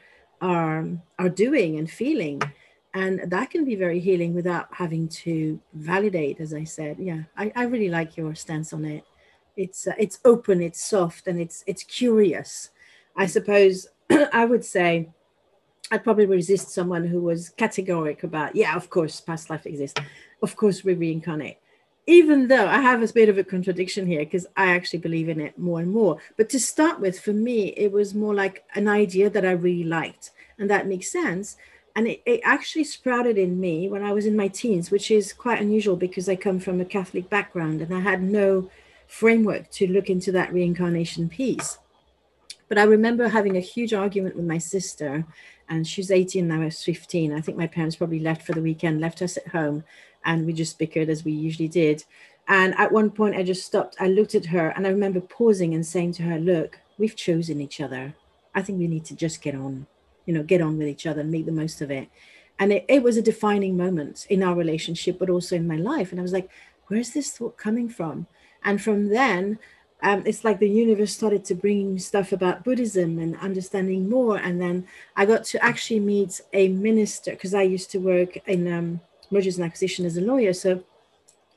are 0.42 0.86
are 1.20 1.30
doing 1.30 1.78
and 1.78 1.90
feeling. 1.90 2.42
And 2.94 3.22
that 3.32 3.52
can 3.52 3.64
be 3.64 3.76
very 3.76 4.00
healing 4.00 4.34
without 4.34 4.68
having 4.72 5.08
to 5.10 5.60
validate 5.74 6.40
as 6.40 6.54
i 6.54 6.64
said. 6.64 6.98
Yeah 7.00 7.24
i, 7.38 7.52
I 7.56 7.64
really 7.64 7.90
like 7.90 8.18
your 8.18 8.36
stance 8.36 8.74
on 8.74 8.86
it. 8.86 9.04
It's 9.56 9.88
uh, 9.88 9.94
it's 9.98 10.20
open 10.26 10.62
it's 10.62 10.84
soft 10.84 11.28
and 11.28 11.40
it's 11.40 11.64
it's 11.68 11.84
curious. 11.84 12.70
I 13.16 13.26
suppose 13.26 13.88
i 14.34 14.46
would 14.46 14.64
say 14.64 15.10
i'd 15.92 16.04
probably 16.04 16.26
resist 16.26 16.70
someone 16.70 17.06
who 17.06 17.22
was 17.22 17.54
categoric 17.58 18.24
about 18.24 18.56
yeah 18.56 18.76
of 18.76 18.90
course 18.90 19.22
past 19.22 19.50
life 19.50 19.66
exists. 19.66 20.00
Of 20.44 20.56
course 20.56 20.84
we 20.84 20.94
reincarnate. 20.94 21.58
Even 22.06 22.48
though 22.48 22.68
i 22.68 22.80
have 22.80 23.02
a 23.02 23.14
bit 23.14 23.30
of 23.30 23.38
a 23.38 23.44
contradiction 23.44 24.06
here 24.06 24.20
because 24.20 24.46
i 24.56 24.68
actually 24.68 25.00
believe 25.00 25.30
in 25.30 25.42
it 25.42 25.58
more 25.58 25.80
and 25.80 25.92
more. 25.92 26.18
But 26.38 26.50
to 26.50 26.60
start 26.60 27.00
with 27.00 27.20
for 27.20 27.34
me 27.34 27.70
it 27.70 27.92
was 27.92 28.14
more 28.14 28.34
like 28.34 28.64
an 28.76 28.88
idea 28.88 29.30
that 29.30 29.46
i 29.46 29.52
really 29.52 29.84
liked 29.84 30.32
and 30.60 30.70
that 30.70 30.88
makes 30.88 31.12
sense. 31.12 31.58
And 31.96 32.08
it, 32.08 32.22
it, 32.26 32.42
actually 32.44 32.84
sprouted 32.84 33.38
in 33.40 33.60
me 33.60 33.90
when 33.90 34.04
I 34.04 34.14
was 34.14 34.28
in 34.28 34.36
my 34.36 34.48
teens, 34.48 34.92
which 34.92 35.10
is 35.10 35.34
quite 35.34 35.60
unusual 35.60 35.96
because 35.96 36.30
I 36.30 36.36
come 36.36 36.60
from 36.60 36.80
a 36.80 36.86
Catholic 36.86 37.28
background 37.28 37.82
and 37.82 37.94
I 37.94 38.02
had 38.02 38.22
no 38.22 38.70
framework 39.08 39.72
to 39.72 39.88
look 39.88 40.10
into 40.10 40.32
that 40.34 40.54
reincarnation 40.54 41.28
piece. 41.28 41.80
But 42.70 42.78
I 42.78 42.84
remember 42.84 43.28
having 43.28 43.56
a 43.56 43.62
huge 43.62 43.94
argument 43.94 44.36
with 44.36 44.46
my 44.46 44.58
sister, 44.58 45.26
and 45.70 45.88
she's 45.88 46.12
18 46.12 46.52
and 46.52 46.62
I 46.62 46.66
was 46.66 46.84
15. 46.84 47.34
I 47.34 47.42
think 47.42 47.58
my 47.58 47.68
parents 47.68 47.96
probably 47.96 48.20
left 48.20 48.46
for 48.46 48.54
the 48.54 48.62
weekend, 48.62 49.02
left 49.02 49.22
us 49.22 49.38
at 49.38 49.48
home, 49.48 49.84
and 50.26 50.46
we 50.46 50.54
just 50.54 50.78
bickered 50.80 51.10
as 51.10 51.24
we 51.24 51.32
usually 51.32 51.68
did. 51.68 52.04
And 52.48 52.74
at 52.78 52.92
one 52.92 53.12
point, 53.12 53.36
I 53.36 53.44
just 53.44 53.66
stopped. 53.66 53.96
I 54.00 54.08
looked 54.08 54.36
at 54.36 54.46
her, 54.48 54.70
and 54.70 54.86
I 54.88 54.90
remember 54.90 55.20
pausing 55.20 55.74
and 55.74 55.86
saying 55.86 56.14
to 56.14 56.24
her, 56.24 56.40
Look, 56.40 56.80
we've 56.98 57.16
chosen 57.16 57.62
each 57.62 57.82
other. 57.82 58.14
I 58.56 58.62
think 58.62 58.80
we 58.80 58.88
need 58.88 59.06
to 59.06 59.16
just 59.16 59.42
get 59.42 59.56
on 59.56 59.88
you 60.28 60.34
know 60.34 60.44
get 60.44 60.62
on 60.62 60.78
with 60.78 60.88
each 60.88 61.08
other 61.08 61.22
and 61.22 61.32
make 61.32 61.48
the 61.48 61.52
most 61.52 61.82
of 61.82 61.90
it 61.90 62.08
and 62.60 62.72
it, 62.72 62.86
it 62.88 63.02
was 63.02 63.18
a 63.18 63.22
defining 63.22 63.76
moment 63.76 64.28
in 64.30 64.44
our 64.44 64.54
relationship 64.54 65.18
but 65.18 65.30
also 65.30 65.56
in 65.56 65.66
my 65.66 65.78
life 65.78 66.12
and 66.12 66.20
i 66.20 66.22
was 66.22 66.34
like 66.34 66.50
where's 66.88 67.12
this 67.12 67.32
thought 67.32 67.58
coming 67.58 67.90
from 67.90 68.28
and 68.64 68.80
from 68.80 69.08
then 69.08 69.58
um, 70.04 70.24
it's 70.26 70.44
like 70.44 70.60
the 70.60 70.70
universe 70.70 71.12
started 71.12 71.44
to 71.46 71.56
bring 71.56 71.98
stuff 71.98 72.32
about 72.32 72.64
buddhism 72.64 73.18
and 73.20 73.38
understanding 73.38 74.10
more 74.10 74.38
and 74.38 74.62
then 74.62 74.88
i 75.16 75.26
got 75.26 75.44
to 75.44 75.64
actually 75.64 76.00
meet 76.00 76.42
a 76.54 76.68
minister 76.70 77.32
because 77.32 77.54
i 77.54 77.62
used 77.62 77.92
to 77.92 77.98
work 78.00 78.38
in 78.48 78.72
um, 78.72 79.00
mergers 79.32 79.58
and 79.58 79.66
acquisition 79.66 80.06
as 80.06 80.18
a 80.18 80.22
lawyer 80.22 80.54
so 80.54 80.84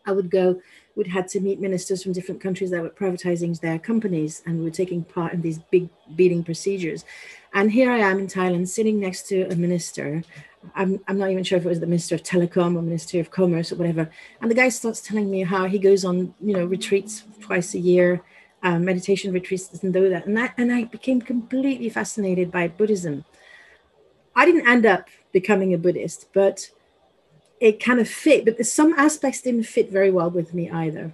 i 0.06 0.12
would 0.12 0.30
go 0.30 0.60
we'd 0.96 1.06
had 1.06 1.28
to 1.28 1.40
meet 1.40 1.60
ministers 1.60 2.02
from 2.02 2.12
different 2.12 2.40
countries 2.40 2.70
that 2.70 2.82
were 2.82 2.90
privatizing 2.90 3.58
their 3.60 3.78
companies 3.78 4.42
and 4.44 4.62
were 4.62 4.70
taking 4.70 5.04
part 5.04 5.32
in 5.32 5.40
these 5.40 5.58
big 5.70 5.88
bidding 6.16 6.42
procedures 6.42 7.04
and 7.52 7.70
here 7.70 7.90
I 7.90 7.98
am 7.98 8.18
in 8.18 8.26
Thailand 8.28 8.68
sitting 8.68 9.00
next 9.00 9.26
to 9.28 9.42
a 9.50 9.56
minister. 9.56 10.22
I'm, 10.74 11.00
I'm 11.08 11.18
not 11.18 11.30
even 11.30 11.42
sure 11.42 11.58
if 11.58 11.64
it 11.64 11.68
was 11.68 11.80
the 11.80 11.86
Minister 11.86 12.14
of 12.14 12.22
Telecom 12.22 12.76
or 12.76 12.82
Minister 12.82 13.18
of 13.18 13.30
Commerce 13.30 13.72
or 13.72 13.76
whatever. 13.76 14.08
And 14.40 14.50
the 14.50 14.54
guy 14.54 14.68
starts 14.68 15.00
telling 15.00 15.30
me 15.30 15.42
how 15.42 15.66
he 15.66 15.78
goes 15.78 16.04
on, 16.04 16.32
you 16.40 16.54
know, 16.54 16.64
retreats 16.64 17.24
twice 17.40 17.74
a 17.74 17.78
year, 17.78 18.22
um, 18.62 18.84
meditation 18.84 19.32
retreats 19.32 19.82
and 19.82 19.92
do 19.92 20.08
that. 20.08 20.26
And 20.26 20.36
that 20.36 20.54
and 20.56 20.72
I 20.72 20.84
became 20.84 21.20
completely 21.20 21.88
fascinated 21.88 22.50
by 22.50 22.68
Buddhism. 22.68 23.24
I 24.34 24.44
didn't 24.44 24.68
end 24.68 24.86
up 24.86 25.08
becoming 25.32 25.74
a 25.74 25.78
Buddhist, 25.78 26.28
but 26.32 26.70
it 27.60 27.82
kind 27.82 28.00
of 28.00 28.08
fit. 28.08 28.44
But 28.44 28.64
some 28.66 28.94
aspects 28.94 29.42
didn't 29.42 29.64
fit 29.64 29.90
very 29.90 30.10
well 30.10 30.30
with 30.30 30.54
me 30.54 30.70
either. 30.70 31.12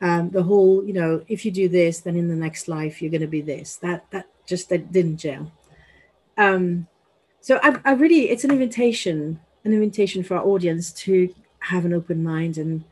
Um, 0.00 0.30
the 0.30 0.44
whole, 0.44 0.84
you 0.84 0.92
know, 0.92 1.24
if 1.28 1.44
you 1.44 1.50
do 1.50 1.68
this, 1.68 2.00
then 2.00 2.16
in 2.16 2.28
the 2.28 2.36
next 2.36 2.68
life 2.68 3.02
you're 3.02 3.10
going 3.10 3.20
to 3.20 3.26
be 3.26 3.40
this. 3.40 3.76
That 3.76 4.10
that 4.10 4.26
just 4.46 4.68
that 4.68 4.92
didn't 4.92 5.18
gel. 5.18 5.52
Um, 6.36 6.86
so 7.40 7.58
I, 7.62 7.78
I 7.84 7.92
really, 7.92 8.30
it's 8.30 8.44
an 8.44 8.50
invitation, 8.50 9.40
an 9.64 9.72
invitation 9.72 10.22
for 10.22 10.36
our 10.36 10.44
audience 10.44 10.92
to 10.92 11.34
have 11.60 11.84
an 11.84 11.92
open 11.92 12.22
mind 12.22 12.58
and 12.58 12.84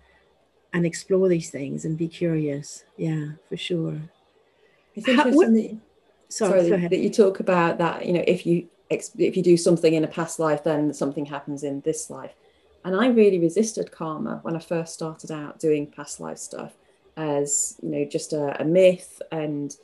and 0.76 0.84
explore 0.84 1.26
these 1.26 1.50
things 1.50 1.86
and 1.86 1.96
be 1.96 2.06
curious. 2.06 2.84
Yeah, 2.98 3.28
for 3.48 3.56
sure. 3.56 3.98
It's 4.94 5.08
interesting 5.08 5.32
How, 5.32 5.36
what, 5.36 5.54
that, 5.54 5.78
sorry, 6.28 6.68
sorry 6.68 6.88
that 6.88 6.98
you 6.98 7.10
talk 7.10 7.40
about 7.40 7.78
that. 7.78 8.04
You 8.04 8.12
know, 8.12 8.24
if 8.26 8.44
you 8.44 8.68
if 8.90 9.36
you 9.36 9.42
do 9.42 9.56
something 9.56 9.94
in 9.94 10.04
a 10.04 10.08
past 10.08 10.38
life, 10.38 10.62
then 10.62 10.92
something 10.92 11.24
happens 11.26 11.64
in 11.64 11.80
this 11.80 12.10
life. 12.10 12.34
And 12.84 12.94
I 12.94 13.08
really 13.08 13.40
resisted 13.40 13.90
karma 13.90 14.40
when 14.42 14.54
I 14.54 14.60
first 14.60 14.94
started 14.94 15.32
out 15.32 15.58
doing 15.58 15.86
past 15.86 16.20
life 16.20 16.38
stuff 16.38 16.74
as 17.16 17.78
you 17.82 17.88
know 17.88 18.04
just 18.04 18.34
a, 18.34 18.60
a 18.60 18.64
myth. 18.64 19.22
And 19.32 19.74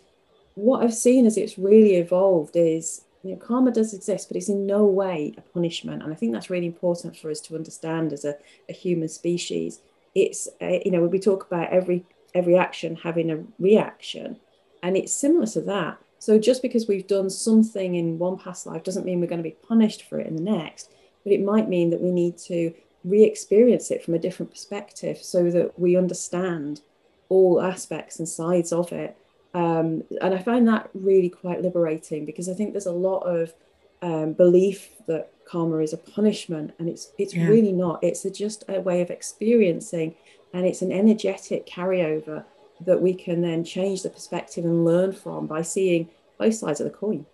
what 0.54 0.84
I've 0.84 0.94
seen 0.94 1.24
as 1.24 1.38
it's 1.38 1.58
really 1.58 1.96
evolved 1.96 2.54
is 2.54 3.04
you 3.22 3.30
know 3.30 3.38
karma 3.38 3.72
does 3.72 3.94
exist, 3.94 4.28
but 4.28 4.36
it's 4.36 4.50
in 4.50 4.66
no 4.66 4.84
way 4.84 5.32
a 5.38 5.40
punishment. 5.40 6.02
And 6.02 6.12
I 6.12 6.16
think 6.16 6.34
that's 6.34 6.50
really 6.50 6.66
important 6.66 7.16
for 7.16 7.30
us 7.30 7.40
to 7.42 7.56
understand 7.56 8.12
as 8.12 8.26
a, 8.26 8.36
a 8.68 8.74
human 8.74 9.08
species. 9.08 9.80
It's 10.14 10.48
a, 10.60 10.82
you 10.84 10.90
know 10.90 11.02
we 11.04 11.18
talk 11.18 11.46
about 11.46 11.70
every 11.70 12.04
every 12.34 12.56
action 12.56 12.96
having 12.96 13.30
a 13.30 13.44
reaction, 13.58 14.38
and 14.82 14.96
it's 14.96 15.12
similar 15.12 15.46
to 15.46 15.60
that 15.62 15.98
so 16.22 16.38
just 16.38 16.62
because 16.62 16.86
we've 16.86 17.08
done 17.08 17.28
something 17.30 17.96
in 17.96 18.16
one 18.16 18.38
past 18.38 18.64
life 18.64 18.84
doesn't 18.84 19.04
mean 19.04 19.20
we're 19.20 19.26
going 19.26 19.42
to 19.42 19.50
be 19.50 19.56
punished 19.66 20.08
for 20.08 20.20
it 20.20 20.28
in 20.28 20.36
the 20.36 20.42
next, 20.56 20.88
but 21.24 21.32
it 21.32 21.42
might 21.42 21.68
mean 21.68 21.90
that 21.90 22.00
we 22.00 22.12
need 22.12 22.38
to 22.46 22.72
re-experience 23.02 23.90
it 23.90 24.04
from 24.04 24.14
a 24.14 24.20
different 24.20 24.52
perspective 24.52 25.18
so 25.18 25.50
that 25.50 25.76
we 25.80 25.96
understand 25.96 26.80
all 27.28 27.60
aspects 27.60 28.20
and 28.20 28.28
sides 28.28 28.72
of 28.72 28.92
it. 28.92 29.16
Um, 29.52 30.04
and 30.20 30.32
I 30.32 30.38
find 30.38 30.68
that 30.68 30.90
really 30.94 31.28
quite 31.28 31.60
liberating 31.60 32.24
because 32.24 32.48
I 32.48 32.54
think 32.54 32.70
there's 32.70 32.86
a 32.86 32.92
lot 32.92 33.22
of 33.22 33.52
um, 34.00 34.34
belief 34.34 34.90
that 35.08 35.31
karma 35.44 35.78
is 35.78 35.92
a 35.92 35.98
punishment, 35.98 36.72
and 36.78 36.88
it's 36.88 37.12
it's 37.18 37.34
yeah. 37.34 37.46
really 37.46 37.72
not. 37.72 38.02
It's 38.02 38.24
a, 38.24 38.30
just 38.30 38.64
a 38.68 38.80
way 38.80 39.00
of 39.00 39.10
experiencing, 39.10 40.14
and 40.52 40.66
it's 40.66 40.82
an 40.82 40.92
energetic 40.92 41.66
carryover 41.66 42.44
that 42.80 43.00
we 43.00 43.14
can 43.14 43.42
then 43.42 43.64
change 43.64 44.02
the 44.02 44.10
perspective 44.10 44.64
and 44.64 44.84
learn 44.84 45.12
from 45.12 45.46
by 45.46 45.62
seeing 45.62 46.08
both 46.38 46.54
sides 46.54 46.80
of 46.80 46.84
the 46.84 46.96
coin. 46.96 47.26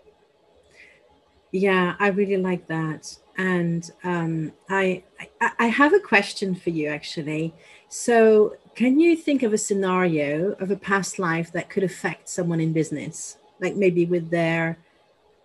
Yeah, 1.50 1.96
I 1.98 2.08
really 2.08 2.36
like 2.36 2.66
that. 2.66 3.16
And 3.38 3.90
um, 4.04 4.52
I, 4.68 5.04
I, 5.40 5.50
I 5.58 5.66
have 5.66 5.94
a 5.94 6.00
question 6.00 6.54
for 6.54 6.70
you 6.70 6.88
actually. 6.88 7.54
So, 7.88 8.56
can 8.74 9.00
you 9.00 9.16
think 9.16 9.42
of 9.42 9.52
a 9.52 9.58
scenario 9.58 10.52
of 10.60 10.70
a 10.70 10.76
past 10.76 11.18
life 11.18 11.50
that 11.52 11.70
could 11.70 11.82
affect 11.82 12.28
someone 12.28 12.60
in 12.60 12.72
business, 12.72 13.38
like 13.60 13.74
maybe 13.74 14.04
with 14.04 14.30
their 14.30 14.78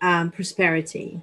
um, 0.01 0.29
prosperity, 0.29 1.22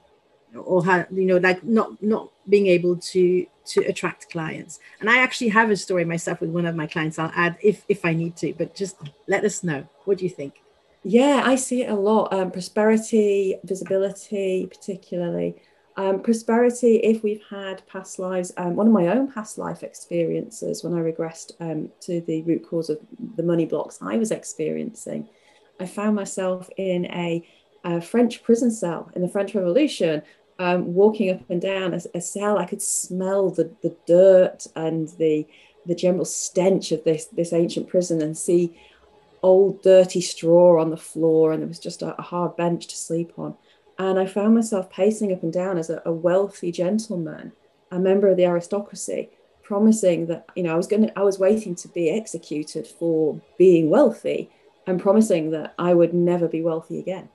or 0.56 0.84
how 0.84 1.06
you 1.10 1.24
know, 1.24 1.36
like 1.38 1.64
not 1.64 2.02
not 2.02 2.30
being 2.48 2.66
able 2.66 2.96
to 2.96 3.46
to 3.66 3.80
attract 3.82 4.30
clients. 4.30 4.80
And 5.00 5.08
I 5.08 5.18
actually 5.18 5.48
have 5.48 5.70
a 5.70 5.76
story 5.76 6.04
myself 6.04 6.40
with 6.40 6.50
one 6.50 6.66
of 6.66 6.74
my 6.74 6.86
clients. 6.86 7.18
I'll 7.18 7.32
add 7.34 7.56
if 7.62 7.84
if 7.88 8.04
I 8.04 8.14
need 8.14 8.36
to, 8.36 8.52
but 8.54 8.74
just 8.74 8.96
let 9.26 9.44
us 9.44 9.62
know. 9.62 9.86
What 10.04 10.18
do 10.18 10.24
you 10.24 10.30
think? 10.30 10.62
Yeah, 11.02 11.42
I 11.44 11.54
see 11.54 11.82
it 11.82 11.90
a 11.90 11.94
lot. 11.94 12.32
Um, 12.32 12.50
prosperity, 12.50 13.56
visibility, 13.64 14.66
particularly. 14.66 15.56
Um, 15.96 16.22
prosperity, 16.22 16.96
if 16.96 17.22
we've 17.22 17.42
had 17.50 17.86
past 17.86 18.18
lives, 18.18 18.52
um, 18.56 18.76
one 18.76 18.86
of 18.86 18.92
my 18.92 19.08
own 19.08 19.30
past 19.30 19.58
life 19.58 19.82
experiences 19.82 20.84
when 20.84 20.94
I 20.94 20.98
regressed 20.98 21.52
um, 21.60 21.90
to 22.00 22.20
the 22.22 22.42
root 22.42 22.66
cause 22.68 22.90
of 22.90 22.98
the 23.36 23.42
money 23.42 23.66
blocks 23.66 23.98
I 24.00 24.16
was 24.16 24.30
experiencing, 24.30 25.28
I 25.78 25.86
found 25.86 26.16
myself 26.16 26.70
in 26.76 27.06
a, 27.06 27.46
a 27.84 28.00
French 28.00 28.42
prison 28.42 28.70
cell 28.70 29.10
in 29.14 29.22
the 29.22 29.28
French 29.28 29.54
Revolution 29.54 30.22
um, 30.60 30.92
walking 30.92 31.30
up 31.30 31.40
and 31.48 31.60
down 31.60 31.94
a, 31.94 32.00
a, 32.14 32.20
cell, 32.20 32.58
I 32.58 32.66
could 32.66 32.82
smell 32.82 33.48
the, 33.48 33.72
the 33.82 33.96
dirt 34.06 34.66
and 34.76 35.08
the 35.18 35.46
the 35.86 35.94
general 35.94 36.26
stench 36.26 36.92
of 36.92 37.02
this 37.04 37.24
this 37.24 37.54
ancient 37.54 37.88
prison 37.88 38.20
and 38.20 38.36
see 38.36 38.78
old 39.42 39.82
dirty 39.82 40.20
straw 40.20 40.78
on 40.78 40.90
the 40.90 40.98
floor 40.98 41.52
and 41.52 41.62
there 41.62 41.68
was 41.68 41.78
just 41.78 42.02
a, 42.02 42.14
a 42.18 42.22
hard 42.22 42.54
bench 42.58 42.86
to 42.88 42.96
sleep 42.96 43.32
on. 43.38 43.54
And 43.98 44.18
I 44.18 44.26
found 44.26 44.54
myself 44.54 44.90
pacing 44.90 45.32
up 45.32 45.42
and 45.42 45.50
down 45.52 45.78
as 45.78 45.88
a, 45.88 46.02
a 46.04 46.12
wealthy 46.12 46.70
gentleman, 46.70 47.52
a 47.90 47.98
member 47.98 48.28
of 48.28 48.36
the 48.36 48.44
aristocracy, 48.44 49.30
promising 49.62 50.26
that 50.26 50.44
you 50.54 50.62
know 50.62 50.74
I 50.74 50.76
was 50.76 50.86
going 50.86 51.10
I 51.16 51.22
was 51.22 51.38
waiting 51.38 51.74
to 51.76 51.88
be 51.88 52.10
executed 52.10 52.86
for 52.86 53.40
being 53.56 53.88
wealthy 53.88 54.50
and 54.86 55.00
promising 55.00 55.52
that 55.52 55.72
I 55.78 55.94
would 55.94 56.12
never 56.12 56.48
be 56.48 56.60
wealthy 56.60 56.98
again. 56.98 57.30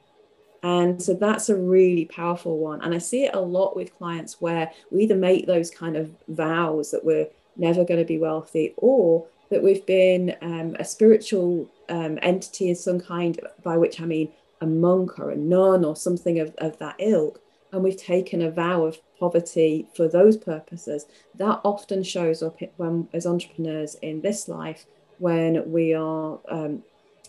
And 0.66 1.00
so 1.00 1.14
that's 1.14 1.50
a 1.50 1.56
really 1.56 2.06
powerful 2.06 2.58
one. 2.58 2.82
And 2.82 2.96
I 2.96 2.98
see 2.98 3.26
it 3.26 3.36
a 3.36 3.40
lot 3.40 3.76
with 3.76 3.96
clients 3.96 4.42
where 4.42 4.72
we 4.90 5.04
either 5.04 5.16
make 5.16 5.46
those 5.46 5.70
kind 5.70 5.96
of 5.96 6.12
vows 6.28 6.90
that 6.90 7.06
we're 7.06 7.28
never 7.56 7.86
going 7.86 8.00
to 8.00 8.06
be 8.06 8.18
wealthy 8.18 8.74
or 8.78 9.28
that 9.52 9.62
we've 9.62 9.86
been 9.86 10.36
um, 10.42 10.76
a 10.80 10.84
spiritual 10.84 11.70
um, 11.88 12.18
entity 12.24 12.72
of 12.72 12.78
some 12.78 13.00
kind, 13.00 13.40
by 13.62 13.78
which 13.78 14.02
I 14.02 14.06
mean 14.06 14.32
a 14.60 14.66
monk 14.66 15.20
or 15.20 15.30
a 15.30 15.36
nun 15.36 15.86
or 15.86 15.96
something 15.96 16.40
of, 16.40 16.56
of 16.58 16.80
that 16.80 16.96
ilk. 16.98 17.40
And 17.72 17.84
we've 17.84 17.96
taken 17.96 18.42
a 18.42 18.50
vow 18.50 18.86
of 18.86 18.98
poverty 19.20 19.88
for 19.96 20.08
those 20.08 20.36
purposes. 20.36 21.06
That 21.36 21.62
often 21.64 22.02
shows 22.02 22.42
up 22.42 22.60
when, 22.78 23.08
as 23.14 23.28
entrepreneurs 23.28 23.98
in 24.02 24.22
this 24.22 24.48
life 24.48 24.88
when 25.20 25.72
we 25.72 25.94
are 25.94 26.40
um, 26.50 26.84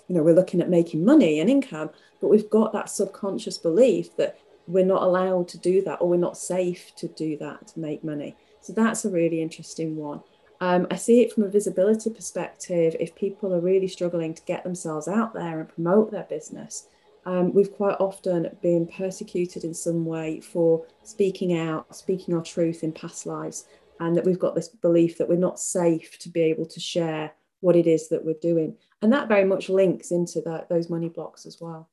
you 0.08 0.14
know 0.14 0.22
we're 0.22 0.34
looking 0.34 0.60
at 0.60 0.68
making 0.68 1.04
money 1.04 1.40
and 1.40 1.50
income 1.50 1.90
but 2.20 2.28
we've 2.28 2.50
got 2.50 2.72
that 2.72 2.90
subconscious 2.90 3.58
belief 3.58 4.16
that 4.16 4.38
we're 4.66 4.84
not 4.84 5.02
allowed 5.02 5.48
to 5.48 5.58
do 5.58 5.82
that 5.82 6.00
or 6.00 6.08
we're 6.08 6.16
not 6.16 6.36
safe 6.36 6.92
to 6.96 7.08
do 7.08 7.36
that 7.38 7.68
to 7.68 7.80
make 7.80 8.02
money. 8.02 8.36
So 8.60 8.72
that's 8.72 9.04
a 9.04 9.10
really 9.10 9.40
interesting 9.40 9.96
one. 9.96 10.22
Um, 10.60 10.86
i 10.90 10.96
see 10.96 11.20
it 11.20 11.32
from 11.32 11.44
a 11.44 11.48
visibility 11.48 12.10
perspective. 12.10 12.96
If 12.98 13.14
people 13.14 13.52
are 13.52 13.60
really 13.60 13.88
struggling 13.88 14.34
to 14.34 14.42
get 14.42 14.64
themselves 14.64 15.06
out 15.06 15.34
there 15.34 15.60
and 15.60 15.68
promote 15.68 16.10
their 16.10 16.24
business 16.24 16.88
um, 17.26 17.52
we've 17.52 17.72
quite 17.72 17.96
often 17.98 18.56
been 18.62 18.86
persecuted 18.86 19.64
in 19.64 19.74
some 19.74 20.06
way 20.06 20.40
for 20.40 20.86
speaking 21.02 21.58
out 21.58 21.94
speaking 21.94 22.34
our 22.34 22.42
truth 22.42 22.84
in 22.84 22.92
past 22.92 23.26
lives 23.26 23.66
and 23.98 24.16
that 24.16 24.24
we've 24.24 24.38
got 24.38 24.54
this 24.54 24.68
belief 24.68 25.18
that 25.18 25.28
we're 25.28 25.36
not 25.36 25.58
safe 25.58 26.18
to 26.20 26.28
be 26.28 26.42
able 26.42 26.66
to 26.66 26.80
share 26.80 27.32
what 27.60 27.74
it 27.74 27.86
is 27.86 28.08
that 28.08 28.24
we're 28.24 28.34
doing. 28.40 28.76
And 29.02 29.12
that 29.12 29.28
very 29.28 29.44
much 29.44 29.68
links 29.68 30.10
into 30.12 30.40
that 30.42 30.68
those 30.68 30.88
money 30.88 31.08
blocks 31.08 31.46
as 31.46 31.60
well 31.60 31.88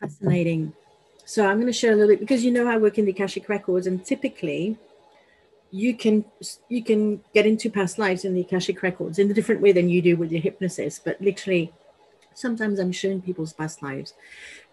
fascinating. 0.00 0.72
So 1.24 1.46
i'm 1.46 1.56
going 1.56 1.66
to 1.66 1.72
share 1.72 1.92
a 1.92 1.96
little 1.96 2.08
bit 2.08 2.20
because 2.20 2.42
you 2.44 2.50
know 2.50 2.66
i 2.66 2.78
work 2.78 2.96
in 2.96 3.04
the 3.04 3.10
akashic 3.10 3.48
records 3.50 3.86
and 3.86 4.02
typically 4.04 4.78
you 5.70 5.94
can 5.94 6.24
you 6.70 6.82
can 6.82 7.22
get 7.34 7.44
into 7.44 7.68
past 7.68 7.98
lives 7.98 8.24
in 8.24 8.32
the 8.34 8.40
akashic 8.40 8.82
records 8.82 9.18
in 9.18 9.30
a 9.30 9.34
different 9.34 9.60
way 9.60 9.72
than 9.72 9.90
you 9.90 10.00
do 10.00 10.16
with 10.16 10.32
your 10.32 10.40
hypnosis 10.40 10.98
but 10.98 11.20
literally 11.20 11.70
sometimes 12.32 12.78
i'm 12.78 12.92
showing 12.92 13.20
people's 13.20 13.52
past 13.52 13.82
lives. 13.82 14.14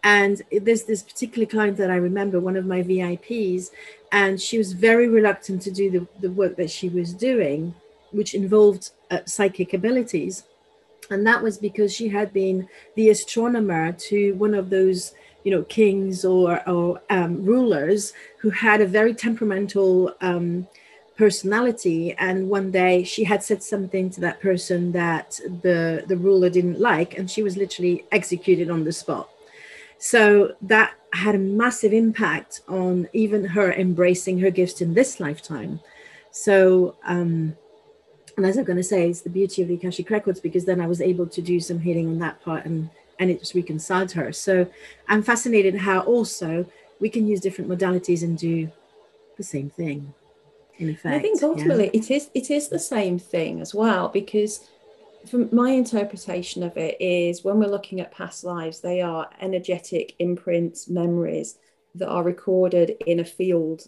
And 0.03 0.43
there's 0.51 0.83
this 0.83 1.01
particular 1.03 1.47
client 1.47 1.77
that 1.77 1.91
i 1.91 1.95
remember 1.95 2.39
one 2.39 2.55
of 2.55 2.65
my 2.65 2.81
vips 2.81 3.71
and 4.11 4.39
she 4.39 4.57
was 4.57 4.71
very 4.71 5.09
reluctant 5.09 5.61
to 5.63 5.71
do 5.71 5.89
the, 5.89 6.07
the 6.21 6.31
work 6.31 6.55
that 6.55 6.71
she 6.71 6.87
was 6.89 7.13
doing 7.13 7.75
which 8.11 8.33
involved 8.33 8.91
uh, 9.11 9.19
psychic 9.25 9.73
abilities 9.73 10.43
and 11.09 11.25
that 11.25 11.41
was 11.41 11.57
because 11.57 11.93
she 11.93 12.09
had 12.09 12.33
been 12.33 12.67
the 12.95 13.09
astronomer 13.09 13.91
to 13.91 14.33
one 14.33 14.53
of 14.53 14.69
those 14.69 15.13
you 15.43 15.51
know 15.51 15.63
kings 15.63 16.25
or, 16.25 16.67
or 16.67 17.01
um, 17.09 17.43
rulers 17.45 18.13
who 18.39 18.49
had 18.49 18.81
a 18.81 18.87
very 18.87 19.13
temperamental 19.13 20.13
um, 20.21 20.67
personality. 21.17 22.13
And 22.17 22.49
one 22.49 22.71
day 22.71 23.03
she 23.03 23.23
had 23.23 23.43
said 23.43 23.63
something 23.63 24.09
to 24.11 24.21
that 24.21 24.41
person 24.41 24.91
that 24.91 25.39
the 25.61 26.03
the 26.07 26.17
ruler 26.17 26.49
didn't 26.49 26.79
like 26.79 27.17
and 27.17 27.29
she 27.29 27.43
was 27.43 27.57
literally 27.57 28.05
executed 28.11 28.69
on 28.69 28.83
the 28.83 28.91
spot. 28.91 29.29
So 29.97 30.55
that 30.61 30.93
had 31.13 31.35
a 31.35 31.39
massive 31.39 31.93
impact 31.93 32.61
on 32.67 33.07
even 33.13 33.45
her 33.45 33.71
embracing 33.71 34.39
her 34.39 34.49
gifts 34.49 34.81
in 34.81 34.93
this 34.93 35.19
lifetime. 35.19 35.79
So 36.31 36.95
um 37.05 37.55
and 38.37 38.45
as 38.45 38.57
I'm 38.57 38.65
going 38.65 38.77
to 38.77 38.83
say, 38.83 39.09
it's 39.09 39.21
the 39.21 39.29
beauty 39.29 39.61
of 39.61 39.67
the 39.67 39.75
Akashic 39.75 40.09
Records 40.09 40.39
because 40.39 40.65
then 40.65 40.81
I 40.81 40.87
was 40.87 41.01
able 41.01 41.27
to 41.27 41.41
do 41.41 41.59
some 41.59 41.79
healing 41.79 42.07
on 42.07 42.19
that 42.19 42.41
part 42.41 42.65
and 42.65 42.89
and 43.17 43.31
it 43.31 43.39
just 43.39 43.55
reconciled 43.55 44.11
her. 44.11 44.33
So 44.33 44.67
I'm 45.07 45.23
fascinated 45.23 45.75
how 45.75 46.01
also 46.01 46.65
we 46.99 47.09
can 47.09 47.27
use 47.27 47.39
different 47.39 47.69
modalities 47.69 48.23
and 48.23 48.37
do 48.37 48.69
the 49.37 49.43
same 49.43 49.69
thing. 49.69 50.13
In 50.77 50.89
effect, 50.89 51.15
I 51.15 51.19
think 51.19 51.41
ultimately 51.41 51.85
yeah. 51.85 51.99
it 52.01 52.11
is 52.11 52.29
it 52.33 52.51
is 52.51 52.67
the 52.67 52.79
same 52.79 53.17
thing 53.17 53.61
as 53.61 53.73
well 53.73 54.09
because 54.09 54.67
from 55.29 55.49
my 55.51 55.71
interpretation 55.71 56.61
of 56.61 56.77
it 56.77 56.99
is 56.99 57.43
when 57.43 57.57
we're 57.57 57.67
looking 57.67 57.99
at 57.99 58.11
past 58.11 58.43
lives, 58.43 58.81
they 58.81 59.01
are 59.01 59.29
energetic 59.41 60.13
imprints, 60.19 60.89
memories 60.89 61.57
that 61.95 62.09
are 62.09 62.23
recorded 62.23 62.97
in 63.07 63.21
a 63.21 63.25
field 63.25 63.87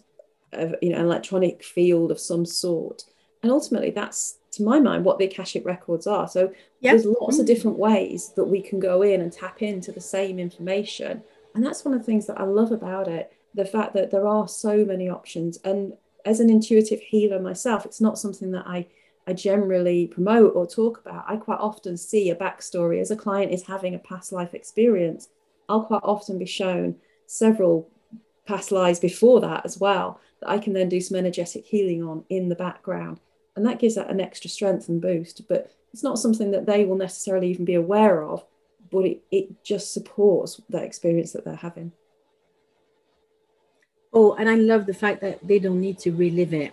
of 0.52 0.74
you 0.80 0.90
know 0.90 0.96
an 0.96 1.04
electronic 1.04 1.62
field 1.62 2.10
of 2.10 2.18
some 2.18 2.46
sort 2.46 3.04
and 3.42 3.52
ultimately 3.52 3.90
that's 3.90 4.37
to 4.58 4.64
my 4.64 4.78
mind 4.78 5.04
what 5.04 5.18
the 5.18 5.24
akashic 5.24 5.64
records 5.64 6.06
are 6.06 6.28
so 6.28 6.52
yep. 6.80 6.92
there's 6.92 7.06
lots 7.06 7.36
mm. 7.36 7.40
of 7.40 7.46
different 7.46 7.78
ways 7.78 8.32
that 8.36 8.44
we 8.44 8.60
can 8.60 8.78
go 8.78 9.02
in 9.02 9.20
and 9.20 9.32
tap 9.32 9.62
into 9.62 9.90
the 9.90 10.00
same 10.00 10.38
information 10.38 11.22
and 11.54 11.64
that's 11.64 11.84
one 11.84 11.94
of 11.94 12.00
the 12.00 12.06
things 12.06 12.26
that 12.26 12.40
i 12.40 12.44
love 12.44 12.72
about 12.72 13.08
it 13.08 13.32
the 13.54 13.64
fact 13.64 13.94
that 13.94 14.10
there 14.10 14.26
are 14.26 14.46
so 14.46 14.84
many 14.84 15.08
options 15.08 15.58
and 15.64 15.94
as 16.24 16.40
an 16.40 16.50
intuitive 16.50 17.00
healer 17.00 17.40
myself 17.40 17.86
it's 17.86 18.00
not 18.00 18.18
something 18.18 18.50
that 18.50 18.66
i 18.66 18.86
I 19.28 19.34
generally 19.34 20.06
promote 20.06 20.56
or 20.56 20.66
talk 20.66 21.02
about, 21.04 21.26
I 21.28 21.36
quite 21.36 21.60
often 21.60 21.98
see 21.98 22.30
a 22.30 22.34
backstory 22.34 22.98
as 22.98 23.10
a 23.10 23.16
client 23.16 23.52
is 23.52 23.62
having 23.66 23.94
a 23.94 23.98
past 23.98 24.32
life 24.32 24.54
experience. 24.54 25.28
I'll 25.68 25.82
quite 25.82 26.00
often 26.02 26.38
be 26.38 26.46
shown 26.46 26.96
several 27.26 27.90
past 28.46 28.72
lives 28.72 28.98
before 28.98 29.42
that 29.42 29.66
as 29.66 29.78
well 29.78 30.18
that 30.40 30.48
I 30.48 30.56
can 30.56 30.72
then 30.72 30.88
do 30.88 31.02
some 31.02 31.18
energetic 31.18 31.66
healing 31.66 32.02
on 32.02 32.24
in 32.30 32.48
the 32.48 32.54
background. 32.54 33.20
And 33.58 33.66
that 33.66 33.80
gives 33.80 33.96
that 33.96 34.08
an 34.08 34.20
extra 34.20 34.48
strength 34.48 34.88
and 34.88 35.00
boost. 35.00 35.48
But 35.48 35.72
it's 35.92 36.04
not 36.04 36.20
something 36.20 36.52
that 36.52 36.64
they 36.64 36.84
will 36.84 36.96
necessarily 36.96 37.50
even 37.50 37.64
be 37.64 37.74
aware 37.74 38.22
of, 38.22 38.44
but 38.88 39.04
it, 39.04 39.22
it 39.32 39.64
just 39.64 39.92
supports 39.92 40.60
that 40.68 40.84
experience 40.84 41.32
that 41.32 41.44
they're 41.44 41.56
having. 41.56 41.90
Oh, 44.12 44.34
and 44.34 44.48
I 44.48 44.54
love 44.54 44.86
the 44.86 44.94
fact 44.94 45.20
that 45.22 45.44
they 45.46 45.58
don't 45.58 45.80
need 45.80 45.98
to 45.98 46.12
relive 46.12 46.54
it. 46.54 46.72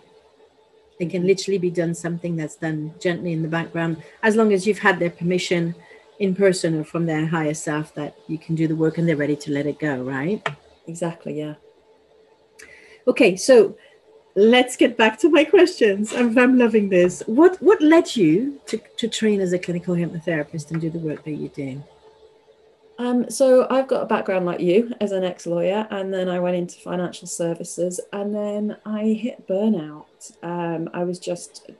It 1.00 1.10
can 1.10 1.26
literally 1.26 1.58
be 1.58 1.70
done 1.70 1.92
something 1.92 2.36
that's 2.36 2.54
done 2.54 2.94
gently 3.00 3.32
in 3.32 3.42
the 3.42 3.48
background, 3.48 4.00
as 4.22 4.36
long 4.36 4.52
as 4.52 4.64
you've 4.64 4.78
had 4.78 5.00
their 5.00 5.10
permission 5.10 5.74
in 6.20 6.36
person 6.36 6.78
or 6.78 6.84
from 6.84 7.04
their 7.04 7.26
higher 7.26 7.52
self 7.52 7.92
that 7.96 8.16
you 8.28 8.38
can 8.38 8.54
do 8.54 8.68
the 8.68 8.76
work 8.76 8.96
and 8.96 9.08
they're 9.08 9.16
ready 9.16 9.36
to 9.36 9.50
let 9.50 9.66
it 9.66 9.80
go, 9.80 10.02
right? 10.02 10.48
Exactly, 10.86 11.36
yeah. 11.36 11.54
Okay, 13.08 13.34
so 13.34 13.76
let's 14.36 14.76
get 14.76 14.96
back 14.96 15.18
to 15.20 15.30
my 15.30 15.44
questions. 15.44 16.12
I'm, 16.12 16.38
I'm 16.38 16.58
loving 16.58 16.90
this. 16.90 17.22
What 17.26 17.60
what 17.62 17.80
led 17.80 18.14
you 18.14 18.60
to, 18.66 18.78
to 18.98 19.08
train 19.08 19.40
as 19.40 19.52
a 19.52 19.58
clinical 19.58 19.94
hypnotherapist 19.94 20.70
and 20.70 20.80
do 20.80 20.90
the 20.90 20.98
work 20.98 21.24
that 21.24 21.32
you 21.32 21.48
do? 21.48 21.82
Um, 22.98 23.28
so 23.28 23.66
I've 23.68 23.88
got 23.88 24.02
a 24.02 24.06
background 24.06 24.46
like 24.46 24.60
you 24.60 24.94
as 25.02 25.12
an 25.12 25.22
ex-lawyer, 25.22 25.86
and 25.90 26.14
then 26.14 26.30
I 26.30 26.38
went 26.40 26.56
into 26.56 26.80
financial 26.80 27.28
services, 27.28 28.00
and 28.12 28.34
then 28.34 28.76
I 28.86 29.08
hit 29.08 29.46
burnout. 29.46 30.32
Um, 30.42 30.88
I 30.94 31.04
was 31.04 31.18
just, 31.18 31.70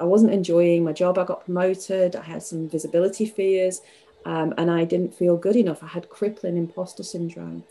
I 0.00 0.04
wasn't 0.04 0.32
enjoying 0.32 0.82
my 0.82 0.92
job. 0.92 1.18
I 1.18 1.24
got 1.24 1.44
promoted. 1.44 2.16
I 2.16 2.22
had 2.22 2.42
some 2.42 2.68
visibility 2.68 3.26
fears, 3.26 3.80
um, 4.24 4.54
and 4.58 4.68
I 4.68 4.84
didn't 4.84 5.14
feel 5.14 5.36
good 5.36 5.54
enough. 5.54 5.84
I 5.84 5.86
had 5.86 6.08
crippling 6.08 6.56
imposter 6.56 7.04
syndrome, 7.04 7.62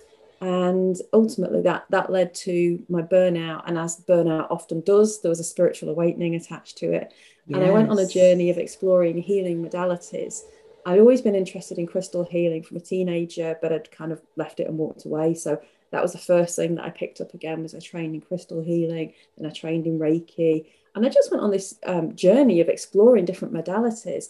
and 0.42 0.96
ultimately 1.13 1.62
that 1.62 1.86
that 1.89 2.12
led 2.12 2.34
to 2.36 2.84
my 2.89 3.01
burnout. 3.01 3.63
And 3.68 3.77
as 3.77 4.04
burnout 4.08 4.51
often 4.51 4.82
does, 4.82 5.22
there 5.22 5.30
was 5.30 5.39
a 5.39 5.44
spiritual 5.44 5.89
awakening 5.89 6.36
attached 6.36 6.77
to 6.80 6.92
it, 6.92 7.13
yes. 7.48 7.58
and 7.58 7.65
I 7.65 7.72
went 7.72 7.89
on 7.89 8.00
a 8.00 8.08
journey 8.08 8.50
of 8.50 8.58
exploring 8.58 9.18
healing 9.18 9.63
modalities. 9.63 10.42
I'd 10.86 11.00
always 11.00 11.22
been 11.22 11.36
interested 11.36 11.80
in 11.80 11.88
crystal 11.88 12.24
healing 12.24 12.62
from 12.62 12.77
a 12.77 12.82
teenager, 12.82 13.58
but 13.60 13.74
I'd 13.74 13.89
kind 13.89 14.12
of 14.12 14.22
left 14.36 14.60
it 14.60 14.68
and 14.68 14.77
walked 14.77 15.06
away. 15.06 15.34
So 15.34 15.60
that 15.92 16.01
was 16.01 16.12
the 16.12 16.20
first 16.20 16.56
thing 16.56 16.75
that 16.75 16.86
I 16.86 16.92
picked 16.92 17.22
up 17.22 17.34
again 17.34 17.63
was 17.63 17.74
I 17.74 17.80
trained 17.80 18.13
in 18.13 18.22
crystal 18.22 18.62
healing 18.62 19.13
and 19.38 19.48
I 19.48 19.50
trained 19.50 19.88
in 19.88 19.98
Reiki. 19.98 20.68
And 20.94 21.06
I 21.06 21.10
just 21.10 21.32
went 21.32 21.44
on 21.44 21.51
this 21.51 21.75
um, 21.86 22.15
journey 22.15 22.62
of 22.62 22.70
exploring 22.70 23.25
different 23.25 23.54
modalities. 23.54 24.25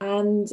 And 0.00 0.48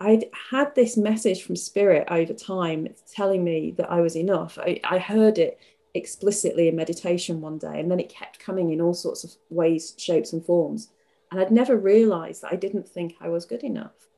I'd 0.00 0.26
had 0.50 0.74
this 0.74 0.96
message 0.96 1.42
from 1.42 1.56
spirit 1.56 2.06
over 2.10 2.34
time 2.34 2.88
telling 3.12 3.42
me 3.42 3.72
that 3.78 3.90
I 3.90 4.00
was 4.00 4.16
enough. 4.16 4.58
I, 4.58 4.80
I 4.84 4.98
heard 4.98 5.38
it 5.38 5.58
explicitly 5.94 6.68
in 6.68 6.76
meditation 6.76 7.40
one 7.40 7.58
day, 7.58 7.80
and 7.80 7.90
then 7.90 8.00
it 8.00 8.10
kept 8.10 8.38
coming 8.38 8.70
in 8.70 8.80
all 8.80 8.94
sorts 8.94 9.24
of 9.24 9.32
ways, 9.48 9.94
shapes, 9.96 10.32
and 10.32 10.44
forms. 10.44 10.88
And 11.30 11.40
I'd 11.40 11.50
never 11.50 11.76
realized 11.76 12.42
that 12.42 12.52
I 12.52 12.56
didn't 12.56 12.88
think 12.88 13.16
I 13.20 13.28
was 13.28 13.46
good 13.46 13.64
enough. 13.64 14.08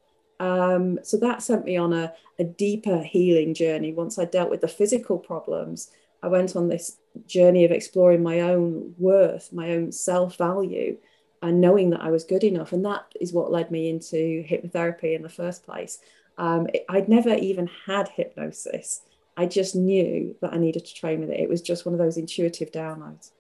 Um, 0.41 0.99
so 1.03 1.17
that 1.19 1.43
sent 1.43 1.65
me 1.65 1.77
on 1.77 1.93
a, 1.93 2.13
a 2.39 2.45
deeper 2.45 3.03
healing 3.03 3.55
journey. 3.55 3.93
Once 3.93 4.19
I 4.19 4.25
dealt 4.25 4.51
with 4.51 4.61
the 4.61 4.69
physical 4.69 5.19
problems, 5.19 5.91
I 6.23 6.29
went 6.29 6.57
on 6.57 6.69
this 6.69 6.99
journey 7.27 7.65
of 7.65 7.71
exploring 7.71 8.23
my 8.23 8.41
own 8.41 8.95
worth, 8.99 9.53
my 9.53 9.73
own 9.73 9.93
self 9.93 10.37
value, 10.37 10.99
and 11.43 11.61
knowing 11.61 11.91
that 11.91 12.03
I 12.03 12.11
was 12.11 12.25
good 12.25 12.45
enough. 12.45 12.73
And 12.73 12.85
that 12.85 13.05
is 13.21 13.33
what 13.33 13.53
led 13.53 13.71
me 13.71 13.89
into 13.89 14.45
hypnotherapy 14.45 15.15
in 15.15 15.23
the 15.23 15.29
first 15.29 15.65
place. 15.65 15.99
Um, 16.37 16.67
I'd 16.89 17.09
never 17.09 17.35
even 17.35 17.69
had 17.87 18.09
hypnosis. 18.09 19.03
I 19.37 19.47
just 19.47 19.77
knew 19.77 20.35
that 20.41 20.53
I 20.53 20.57
needed 20.57 20.85
to 20.85 20.95
train 20.95 21.21
with 21.21 21.31
it. 21.31 21.41
It 21.41 21.49
was 21.49 21.63
just 21.63 21.87
one 21.87 21.95
of 21.95 21.99
those 21.99 22.17
intuitive 22.17 22.73
downloads. 22.73 23.31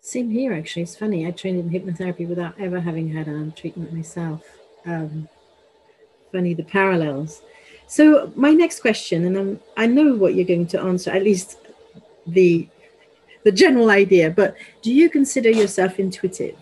Same 0.00 0.30
here, 0.30 0.52
actually. 0.52 0.82
It's 0.82 0.96
funny. 0.96 1.26
I 1.26 1.30
trained 1.30 1.60
in 1.60 1.70
hypnotherapy 1.70 2.28
without 2.28 2.58
ever 2.58 2.80
having 2.80 3.12
had 3.12 3.28
a 3.28 3.50
treatment 3.50 3.92
myself. 3.92 4.42
Um, 4.84 5.28
funny 6.32 6.54
the 6.54 6.64
parallels. 6.64 7.42
So 7.86 8.32
my 8.34 8.50
next 8.50 8.80
question, 8.80 9.26
and 9.26 9.36
I'm, 9.36 9.60
I 9.76 9.86
know 9.86 10.14
what 10.14 10.34
you're 10.34 10.46
going 10.46 10.66
to 10.68 10.80
answer, 10.80 11.10
at 11.10 11.22
least 11.22 11.58
the 12.26 12.68
the 13.44 13.52
general 13.52 13.90
idea, 13.90 14.30
but 14.30 14.56
do 14.82 14.92
you 14.92 15.10
consider 15.10 15.50
yourself 15.50 15.98
intuitive? 15.98 16.56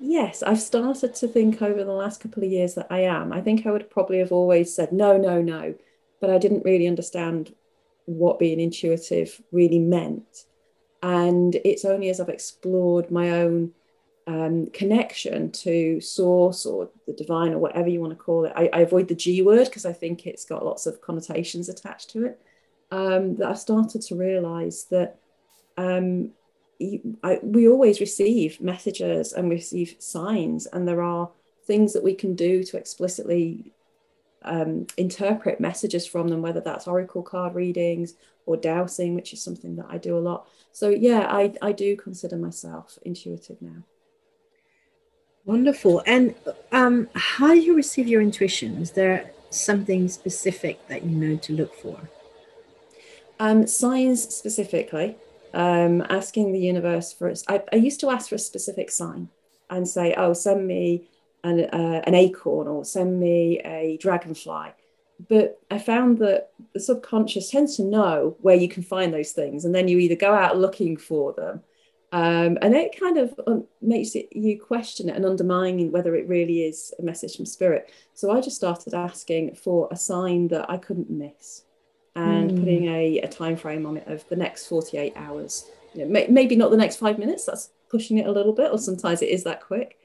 Yes, 0.00 0.42
I've 0.42 0.60
started 0.60 1.14
to 1.16 1.28
think 1.28 1.62
over 1.62 1.82
the 1.82 1.92
last 1.92 2.20
couple 2.20 2.44
of 2.44 2.50
years 2.50 2.74
that 2.74 2.88
I 2.90 3.00
am. 3.00 3.32
I 3.32 3.40
think 3.40 3.66
I 3.66 3.70
would 3.70 3.88
probably 3.88 4.18
have 4.18 4.32
always 4.32 4.74
said 4.74 4.92
no, 4.92 5.16
no, 5.16 5.40
no, 5.40 5.74
but 6.20 6.30
I 6.30 6.38
didn't 6.38 6.64
really 6.64 6.86
understand 6.86 7.54
what 8.04 8.38
being 8.38 8.60
intuitive 8.60 9.40
really 9.50 9.78
meant. 9.78 10.44
And 11.02 11.54
it's 11.64 11.84
only 11.84 12.10
as 12.10 12.20
I've 12.20 12.28
explored 12.28 13.10
my 13.10 13.30
own 13.30 13.72
um, 14.26 14.66
connection 14.68 15.52
to 15.52 16.00
source 16.00 16.66
or 16.66 16.90
the 17.06 17.12
divine 17.12 17.52
or 17.52 17.58
whatever 17.58 17.88
you 17.88 18.00
want 18.00 18.12
to 18.12 18.22
call 18.22 18.44
it. 18.46 18.52
I, 18.56 18.68
I 18.72 18.80
avoid 18.80 19.08
the 19.08 19.14
G 19.14 19.42
word 19.42 19.66
because 19.66 19.86
I 19.86 19.92
think 19.92 20.26
it's 20.26 20.44
got 20.44 20.64
lots 20.64 20.86
of 20.86 21.00
connotations 21.00 21.68
attached 21.68 22.10
to 22.10 22.26
it. 22.26 22.40
Um, 22.90 23.36
that 23.36 23.48
I've 23.48 23.58
started 23.58 24.02
to 24.02 24.16
realize 24.16 24.84
that 24.90 25.18
um, 25.76 26.30
I, 27.22 27.38
we 27.42 27.68
always 27.68 28.00
receive 28.00 28.60
messages 28.60 29.32
and 29.32 29.48
we 29.48 29.56
receive 29.56 29.96
signs, 29.98 30.66
and 30.66 30.86
there 30.86 31.02
are 31.02 31.30
things 31.66 31.92
that 31.92 32.02
we 32.02 32.14
can 32.14 32.34
do 32.34 32.62
to 32.64 32.76
explicitly 32.76 33.72
um, 34.42 34.86
interpret 34.96 35.60
messages 35.60 36.06
from 36.06 36.28
them, 36.28 36.42
whether 36.42 36.60
that's 36.60 36.86
oracle 36.86 37.22
card 37.22 37.54
readings 37.54 38.14
or 38.46 38.56
dowsing, 38.56 39.14
which 39.14 39.32
is 39.32 39.42
something 39.42 39.76
that 39.76 39.86
I 39.88 39.98
do 39.98 40.18
a 40.18 40.20
lot. 40.20 40.46
So, 40.72 40.90
yeah, 40.90 41.26
I, 41.30 41.54
I 41.62 41.72
do 41.72 41.96
consider 41.96 42.36
myself 42.36 42.98
intuitive 43.04 43.60
now. 43.62 43.84
Wonderful. 45.46 46.02
And 46.06 46.34
um, 46.72 47.08
how 47.14 47.48
do 47.48 47.60
you 47.60 47.74
receive 47.74 48.06
your 48.06 48.22
intuition? 48.22 48.80
Is 48.80 48.92
there 48.92 49.30
something 49.50 50.08
specific 50.08 50.86
that 50.88 51.04
you 51.04 51.10
know 51.10 51.36
to 51.36 51.52
look 51.52 51.74
for? 51.74 51.98
Um, 53.40 53.66
signs 53.66 54.22
specifically, 54.34 55.16
um, 55.54 56.02
asking 56.08 56.52
the 56.52 56.60
universe 56.60 57.12
for 57.12 57.28
it. 57.28 57.42
I, 57.48 57.62
I, 57.72 57.76
used 57.76 58.00
to 58.00 58.10
ask 58.10 58.28
for 58.28 58.34
a 58.34 58.38
specific 58.38 58.90
sign 58.90 59.28
and 59.70 59.88
say, 59.88 60.14
oh, 60.16 60.32
send 60.32 60.66
me 60.66 61.08
an, 61.42 61.64
uh, 61.72 62.02
an 62.06 62.14
acorn 62.14 62.68
or 62.68 62.84
send 62.84 63.18
me 63.20 63.60
a 63.60 63.96
dragonfly. 63.98 64.72
But 65.28 65.60
I 65.70 65.78
found 65.78 66.18
that 66.18 66.50
the 66.72 66.80
subconscious 66.80 67.50
tends 67.50 67.76
to 67.76 67.84
know 67.84 68.36
where 68.40 68.56
you 68.56 68.68
can 68.68 68.82
find 68.82 69.14
those 69.14 69.32
things. 69.32 69.64
And 69.64 69.74
then 69.74 69.88
you 69.88 69.98
either 69.98 70.16
go 70.16 70.34
out 70.34 70.58
looking 70.58 70.96
for 70.96 71.32
them 71.32 71.62
um, 72.14 72.58
and 72.62 72.76
it 72.76 72.96
kind 72.96 73.18
of 73.18 73.34
um, 73.48 73.66
makes 73.82 74.14
it 74.14 74.28
you 74.30 74.60
question 74.60 75.08
it 75.08 75.16
and 75.16 75.26
undermining 75.26 75.90
whether 75.90 76.14
it 76.14 76.28
really 76.28 76.62
is 76.62 76.94
a 77.00 77.02
message 77.02 77.34
from 77.34 77.44
spirit. 77.44 77.90
So 78.14 78.30
I 78.30 78.40
just 78.40 78.54
started 78.54 78.94
asking 78.94 79.56
for 79.56 79.88
a 79.90 79.96
sign 79.96 80.46
that 80.48 80.70
I 80.70 80.76
couldn't 80.76 81.10
miss, 81.10 81.64
and 82.16 82.50
mm. 82.50 82.58
putting 82.58 82.84
a, 82.86 83.18
a 83.20 83.28
time 83.28 83.56
frame 83.56 83.86
on 83.86 83.96
it 83.96 84.06
of 84.06 84.26
the 84.28 84.36
next 84.36 84.66
48 84.66 85.12
hours. 85.16 85.70
You 85.94 86.04
know, 86.04 86.10
may, 86.10 86.26
maybe 86.28 86.56
not 86.56 86.70
the 86.70 86.76
next 86.76 86.96
five 86.96 87.18
minutes. 87.18 87.44
That's 87.44 87.70
pushing 87.90 88.18
it 88.18 88.26
a 88.26 88.32
little 88.32 88.52
bit, 88.52 88.70
or 88.70 88.78
sometimes 88.78 89.22
it 89.22 89.28
is 89.28 89.44
that 89.44 89.60
quick. 89.60 89.98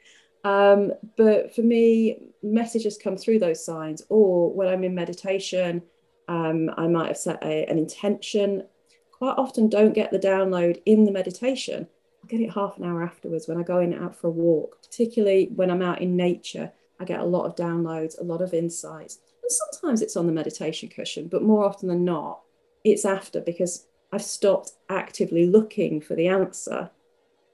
Um, 0.44 0.94
but 1.18 1.54
for 1.54 1.62
me, 1.62 2.30
messages 2.42 2.98
come 2.98 3.18
through 3.18 3.40
those 3.40 3.64
signs, 3.64 4.04
or 4.10 4.54
when 4.54 4.68
I'm 4.68 4.84
in 4.84 4.96
meditation, 4.96 5.82
um, 6.28 6.70
I 6.78 6.88
might 6.88 7.08
have 7.08 7.18
set 7.18 7.44
a, 7.44 7.66
an 7.66 7.78
intention. 7.78 8.64
Quite 9.12 9.36
often, 9.38 9.70
don't 9.70 9.94
get 9.94 10.12
the 10.12 10.20
download 10.20 10.82
in 10.86 11.04
the 11.04 11.12
meditation 11.12 11.88
I 12.24 12.28
get 12.28 12.42
it 12.42 12.54
half 12.54 12.78
an 12.78 12.86
hour 12.86 13.04
afterwards 13.04 13.48
when 13.48 13.58
I 13.58 13.64
go 13.64 13.80
in 13.80 13.94
out 13.94 14.16
for 14.16 14.28
a 14.28 14.32
walk, 14.32 14.82
particularly 14.82 15.50
when 15.56 15.72
I'm 15.72 15.82
out 15.82 16.02
in 16.02 16.16
nature. 16.16 16.72
I 17.00 17.06
get 17.06 17.20
a 17.20 17.26
lot 17.26 17.46
of 17.46 17.56
downloads, 17.56 18.20
a 18.20 18.24
lot 18.24 18.42
of 18.42 18.54
insights. 18.54 19.20
And 19.50 19.56
sometimes 19.56 20.04
it's 20.04 20.16
on 20.16 20.28
the 20.28 20.32
meditation 20.32 20.90
cushion, 20.90 21.28
but 21.28 21.42
more 21.42 21.66
often 21.66 21.90
than 21.90 22.06
not, 22.06 22.42
it's 22.84 23.04
after 23.04 23.42
because 23.42 23.88
I've 24.12 24.22
stopped 24.22 24.74
actively 24.90 25.48
looking 25.48 26.02
for 26.02 26.14
the 26.14 26.28
answer 26.28 26.92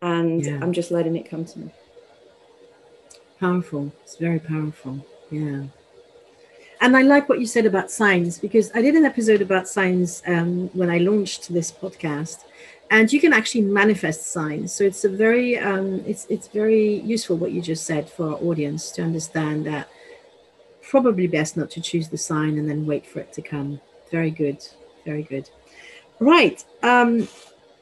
and 0.01 0.45
yeah. 0.45 0.60
I'm 0.62 0.73
just 0.73 0.91
letting 0.91 1.15
it 1.15 1.29
come 1.29 1.45
to 1.45 1.60
me. 1.60 1.71
Powerful. 3.39 3.93
It's 4.03 4.17
very 4.17 4.39
powerful. 4.39 5.05
Yeah. 5.31 5.63
And 6.81 6.97
I 6.97 7.01
like 7.01 7.29
what 7.29 7.39
you 7.39 7.45
said 7.45 7.65
about 7.65 7.89
signs 7.89 8.39
because 8.39 8.71
I 8.75 8.81
did 8.81 8.95
an 8.95 9.05
episode 9.05 9.41
about 9.41 9.65
signs 9.69 10.21
um, 10.27 10.69
when 10.73 10.89
I 10.89 10.97
launched 10.97 11.53
this 11.53 11.71
podcast 11.71 12.43
and 12.91 13.12
you 13.12 13.21
can 13.21 13.31
actually 13.31 13.62
manifest 13.62 14.27
signs 14.27 14.71
so 14.71 14.84
it's 14.84 15.03
a 15.05 15.10
very 15.10 15.58
um, 15.58 16.03
it's 16.05 16.27
it's 16.29 16.47
very 16.49 16.99
useful 16.99 17.36
what 17.36 17.51
you 17.51 17.62
just 17.62 17.86
said 17.86 18.08
for 18.08 18.34
our 18.34 18.36
audience 18.36 18.91
to 18.91 19.01
understand 19.01 19.65
that 19.65 19.89
probably 20.89 21.28
best 21.28 21.58
not 21.58 21.69
to 21.71 21.82
choose 21.82 22.10
the 22.10 22.17
sign 22.17 22.58
and 22.58 22.69
then 22.69 22.86
wait 22.86 23.06
for 23.06 23.19
it 23.19 23.34
to 23.34 23.41
come. 23.41 23.80
Very 24.12 24.32
good 24.32 24.63
very 25.06 25.24
good. 25.24 25.50
Right 26.19 26.65
um, 26.84 27.28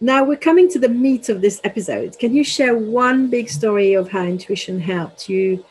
now 0.01 0.23
we're 0.23 0.37
coming 0.37 0.69
to 0.71 0.79
the 0.79 0.89
meat 0.89 1.29
of 1.29 1.41
this 1.41 1.61
episode. 1.63 2.19
Can 2.19 2.35
you 2.35 2.43
share 2.43 2.77
one 2.77 3.29
big 3.29 3.49
story 3.49 3.93
of 3.93 4.11
how 4.11 4.23
intuition 4.23 4.79
helped 4.79 5.29
you 5.29 5.65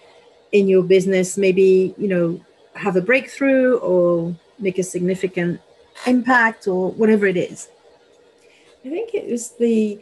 in 0.50 0.66
your 0.66 0.82
business? 0.82 1.36
Maybe 1.36 1.94
you 1.98 2.08
know 2.08 2.40
have 2.74 2.96
a 2.96 3.02
breakthrough 3.02 3.76
or 3.78 4.34
make 4.58 4.78
a 4.78 4.82
significant 4.82 5.60
impact 6.06 6.66
or 6.66 6.90
whatever 6.92 7.26
it 7.26 7.36
is? 7.36 7.68
I 8.84 8.88
think 8.88 9.14
it 9.14 9.30
was 9.30 9.50
the, 9.50 10.00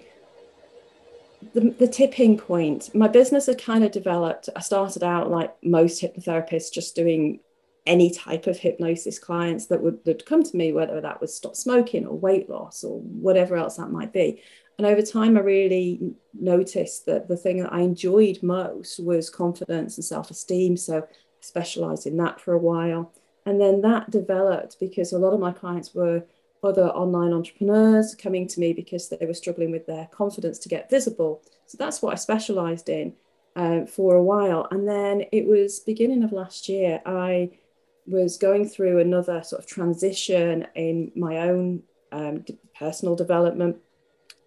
the 1.54 1.74
the 1.78 1.88
tipping 1.88 2.36
point. 2.36 2.94
My 2.94 3.08
business 3.08 3.46
had 3.46 3.62
kind 3.62 3.84
of 3.84 3.92
developed. 3.92 4.48
I 4.54 4.60
started 4.60 5.02
out 5.02 5.30
like 5.30 5.54
most 5.62 6.02
hypnotherapists, 6.02 6.72
just 6.72 6.94
doing 6.94 7.40
any 7.86 8.10
type 8.10 8.46
of 8.46 8.58
hypnosis 8.58 9.18
clients 9.18 9.66
that 9.66 9.82
would, 9.82 9.98
would 10.04 10.26
come 10.26 10.42
to 10.42 10.56
me, 10.56 10.72
whether 10.72 11.00
that 11.00 11.20
was 11.20 11.34
stop 11.34 11.56
smoking 11.56 12.06
or 12.06 12.16
weight 12.16 12.48
loss 12.48 12.84
or 12.84 13.00
whatever 13.00 13.56
else 13.56 13.78
that 13.78 13.90
might 13.90 14.12
be. 14.12 14.42
And 14.78 14.86
over 14.86 15.02
time, 15.02 15.36
I 15.36 15.40
really 15.40 16.14
noticed 16.32 17.06
that 17.06 17.28
the 17.28 17.36
thing 17.36 17.62
that 17.62 17.72
I 17.72 17.80
enjoyed 17.80 18.42
most 18.42 18.98
was 18.98 19.28
confidence 19.28 19.96
and 19.98 20.04
self 20.04 20.30
esteem. 20.30 20.76
So 20.76 20.98
I 20.98 21.02
specialized 21.40 22.06
in 22.06 22.16
that 22.18 22.40
for 22.40 22.54
a 22.54 22.58
while. 22.58 23.12
And 23.46 23.60
then 23.60 23.80
that 23.82 24.10
developed 24.10 24.78
because 24.78 25.12
a 25.12 25.18
lot 25.18 25.34
of 25.34 25.40
my 25.40 25.52
clients 25.52 25.94
were 25.94 26.24
other 26.62 26.88
online 26.88 27.32
entrepreneurs 27.32 28.14
coming 28.14 28.46
to 28.48 28.60
me 28.60 28.72
because 28.72 29.08
they 29.08 29.24
were 29.24 29.34
struggling 29.34 29.70
with 29.70 29.86
their 29.86 30.08
confidence 30.12 30.58
to 30.60 30.68
get 30.68 30.90
visible. 30.90 31.42
So 31.66 31.76
that's 31.78 32.02
what 32.02 32.12
I 32.12 32.16
specialized 32.16 32.88
in 32.88 33.14
uh, 33.56 33.86
for 33.86 34.14
a 34.14 34.22
while. 34.22 34.66
And 34.70 34.86
then 34.88 35.24
it 35.32 35.46
was 35.46 35.80
beginning 35.80 36.22
of 36.22 36.32
last 36.32 36.68
year, 36.68 37.00
I 37.06 37.58
was 38.06 38.36
going 38.36 38.68
through 38.68 38.98
another 38.98 39.42
sort 39.42 39.62
of 39.62 39.68
transition 39.68 40.66
in 40.74 41.12
my 41.14 41.38
own 41.38 41.82
um, 42.12 42.44
personal 42.78 43.16
development 43.16 43.76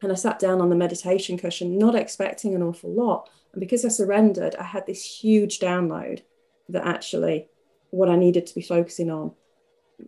and 0.03 0.11
I 0.11 0.15
sat 0.15 0.37
down 0.37 0.61
on 0.61 0.69
the 0.69 0.75
meditation 0.75 1.37
cushion, 1.37 1.77
not 1.77 1.95
expecting 1.95 2.53
an 2.53 2.61
awful 2.61 2.91
lot. 2.91 3.29
And 3.53 3.61
because 3.61 3.85
I 3.85 3.87
surrendered, 3.87 4.55
I 4.55 4.63
had 4.63 4.85
this 4.85 5.03
huge 5.03 5.59
download 5.59 6.21
that 6.69 6.85
actually 6.85 7.47
what 7.89 8.09
I 8.09 8.15
needed 8.15 8.45
to 8.47 8.55
be 8.55 8.61
focusing 8.61 9.09
on 9.09 9.31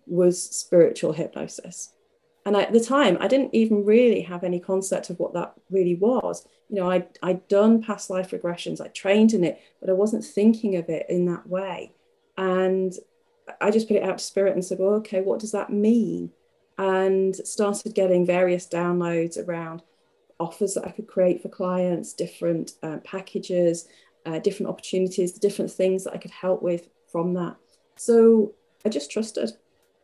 was 0.05 0.41
spiritual 0.41 1.13
hypnosis. 1.13 1.93
And 2.45 2.55
at 2.55 2.71
the 2.71 2.79
time, 2.79 3.17
I 3.19 3.27
didn't 3.27 3.55
even 3.55 3.85
really 3.85 4.21
have 4.21 4.43
any 4.43 4.59
concept 4.59 5.09
of 5.09 5.19
what 5.19 5.33
that 5.33 5.53
really 5.71 5.95
was. 5.95 6.47
You 6.69 6.77
know, 6.77 6.91
I, 6.91 7.07
I'd 7.23 7.47
done 7.47 7.81
past 7.81 8.09
life 8.09 8.31
regressions, 8.31 8.79
I 8.79 8.87
trained 8.89 9.33
in 9.33 9.43
it, 9.43 9.59
but 9.79 9.89
I 9.89 9.93
wasn't 9.93 10.23
thinking 10.23 10.75
of 10.75 10.89
it 10.89 11.07
in 11.09 11.25
that 11.25 11.47
way. 11.47 11.93
And 12.37 12.93
I 13.59 13.71
just 13.71 13.87
put 13.87 13.97
it 13.97 14.03
out 14.03 14.19
to 14.19 14.23
spirit 14.23 14.53
and 14.53 14.63
said, 14.63 14.79
well, 14.79 14.95
okay, 14.95 15.21
what 15.21 15.39
does 15.39 15.51
that 15.53 15.71
mean? 15.71 16.31
and 16.77 17.35
started 17.35 17.95
getting 17.95 18.25
various 18.25 18.67
downloads 18.67 19.37
around 19.37 19.81
offers 20.39 20.73
that 20.73 20.85
I 20.85 20.91
could 20.91 21.07
create 21.07 21.41
for 21.41 21.49
clients, 21.49 22.13
different 22.13 22.73
uh, 22.83 22.97
packages, 22.97 23.87
uh, 24.25 24.39
different 24.39 24.69
opportunities, 24.69 25.31
different 25.33 25.71
things 25.71 26.03
that 26.03 26.13
I 26.13 26.17
could 26.17 26.31
help 26.31 26.61
with 26.61 26.89
from 27.09 27.33
that. 27.35 27.55
So 27.95 28.53
I 28.83 28.89
just 28.89 29.11
trusted 29.11 29.51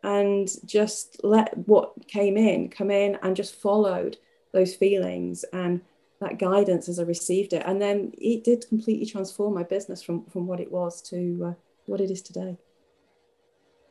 and 0.02 0.48
just 0.64 1.20
let 1.22 1.56
what 1.68 1.92
came 2.08 2.36
in 2.36 2.68
come 2.68 2.90
in 2.90 3.18
and 3.22 3.36
just 3.36 3.54
followed 3.54 4.18
those 4.52 4.74
feelings 4.74 5.44
and 5.52 5.80
that 6.20 6.38
guidance 6.38 6.88
as 6.88 6.98
I 6.98 7.04
received 7.04 7.52
it. 7.52 7.62
And 7.64 7.80
then 7.80 8.12
it 8.18 8.44
did 8.44 8.68
completely 8.68 9.06
transform 9.06 9.54
my 9.54 9.62
business 9.62 10.02
from, 10.02 10.24
from 10.26 10.46
what 10.46 10.60
it 10.60 10.70
was 10.70 11.02
to 11.10 11.46
uh, 11.50 11.54
what 11.86 12.00
it 12.00 12.10
is 12.10 12.22
today. 12.22 12.56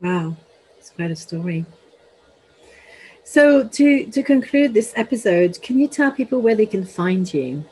Wow, 0.02 0.36
it's 0.78 0.90
quite 0.90 1.12
a 1.12 1.16
story. 1.16 1.66
So 3.24 3.68
to 3.68 4.06
to 4.08 4.24
conclude 4.24 4.74
this 4.74 4.94
episode, 4.96 5.62
can 5.62 5.80
you 5.80 5.88
tell 5.88 6.12
people 6.12 6.42
where 6.42 6.56
they 6.56 6.66
can 6.66 6.86
find 6.86 7.32
you 7.32 7.64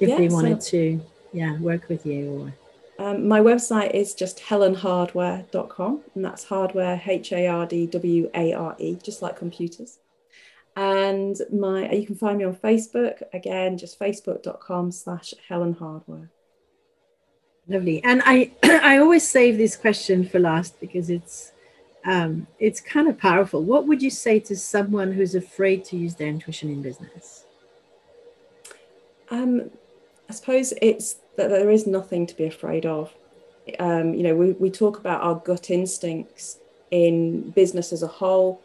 if 0.00 0.08
yeah, 0.08 0.16
they 0.16 0.28
wanted 0.28 0.62
so, 0.62 0.70
to, 0.70 1.00
yeah, 1.32 1.58
work 1.58 1.88
with 1.88 2.06
you 2.06 2.40
or? 2.40 2.61
Um, 3.02 3.26
my 3.26 3.40
website 3.40 3.90
is 3.94 4.14
just 4.14 4.38
helenhardware.com, 4.38 6.02
and 6.14 6.24
that's 6.24 6.44
hardware 6.44 7.02
H 7.04 7.32
A 7.32 7.48
R 7.48 7.66
D 7.66 7.88
W 7.88 8.30
A 8.32 8.52
R 8.52 8.76
E, 8.78 8.94
just 9.02 9.22
like 9.22 9.36
computers. 9.36 9.98
And 10.76 11.36
my 11.52 11.90
you 11.90 12.06
can 12.06 12.14
find 12.14 12.38
me 12.38 12.44
on 12.44 12.54
Facebook 12.54 13.20
again, 13.32 13.76
just 13.76 13.98
facebook.com 13.98 14.92
slash 14.92 15.34
Helen 15.48 15.72
Hardware. 15.72 16.30
Lovely. 17.66 18.04
And 18.04 18.22
I 18.24 18.52
I 18.62 18.98
always 18.98 19.26
save 19.26 19.58
this 19.58 19.76
question 19.76 20.24
for 20.24 20.38
last 20.38 20.78
because 20.80 21.10
it's 21.10 21.50
um, 22.04 22.46
it's 22.60 22.80
kind 22.80 23.08
of 23.08 23.18
powerful. 23.18 23.64
What 23.64 23.88
would 23.88 24.00
you 24.00 24.10
say 24.10 24.38
to 24.38 24.54
someone 24.54 25.10
who's 25.10 25.34
afraid 25.34 25.84
to 25.86 25.96
use 25.96 26.14
their 26.14 26.28
intuition 26.28 26.70
in 26.70 26.82
business? 26.82 27.46
Um, 29.28 29.72
I 30.28 30.34
suppose 30.34 30.72
it's 30.80 31.16
that 31.36 31.48
there 31.48 31.70
is 31.70 31.86
nothing 31.86 32.26
to 32.26 32.36
be 32.36 32.44
afraid 32.44 32.86
of. 32.86 33.12
Um, 33.78 34.14
you 34.14 34.22
know, 34.22 34.34
we, 34.34 34.52
we 34.52 34.70
talk 34.70 34.98
about 34.98 35.22
our 35.22 35.36
gut 35.36 35.70
instincts 35.70 36.58
in 36.90 37.50
business 37.50 37.92
as 37.92 38.02
a 38.02 38.06
whole, 38.06 38.60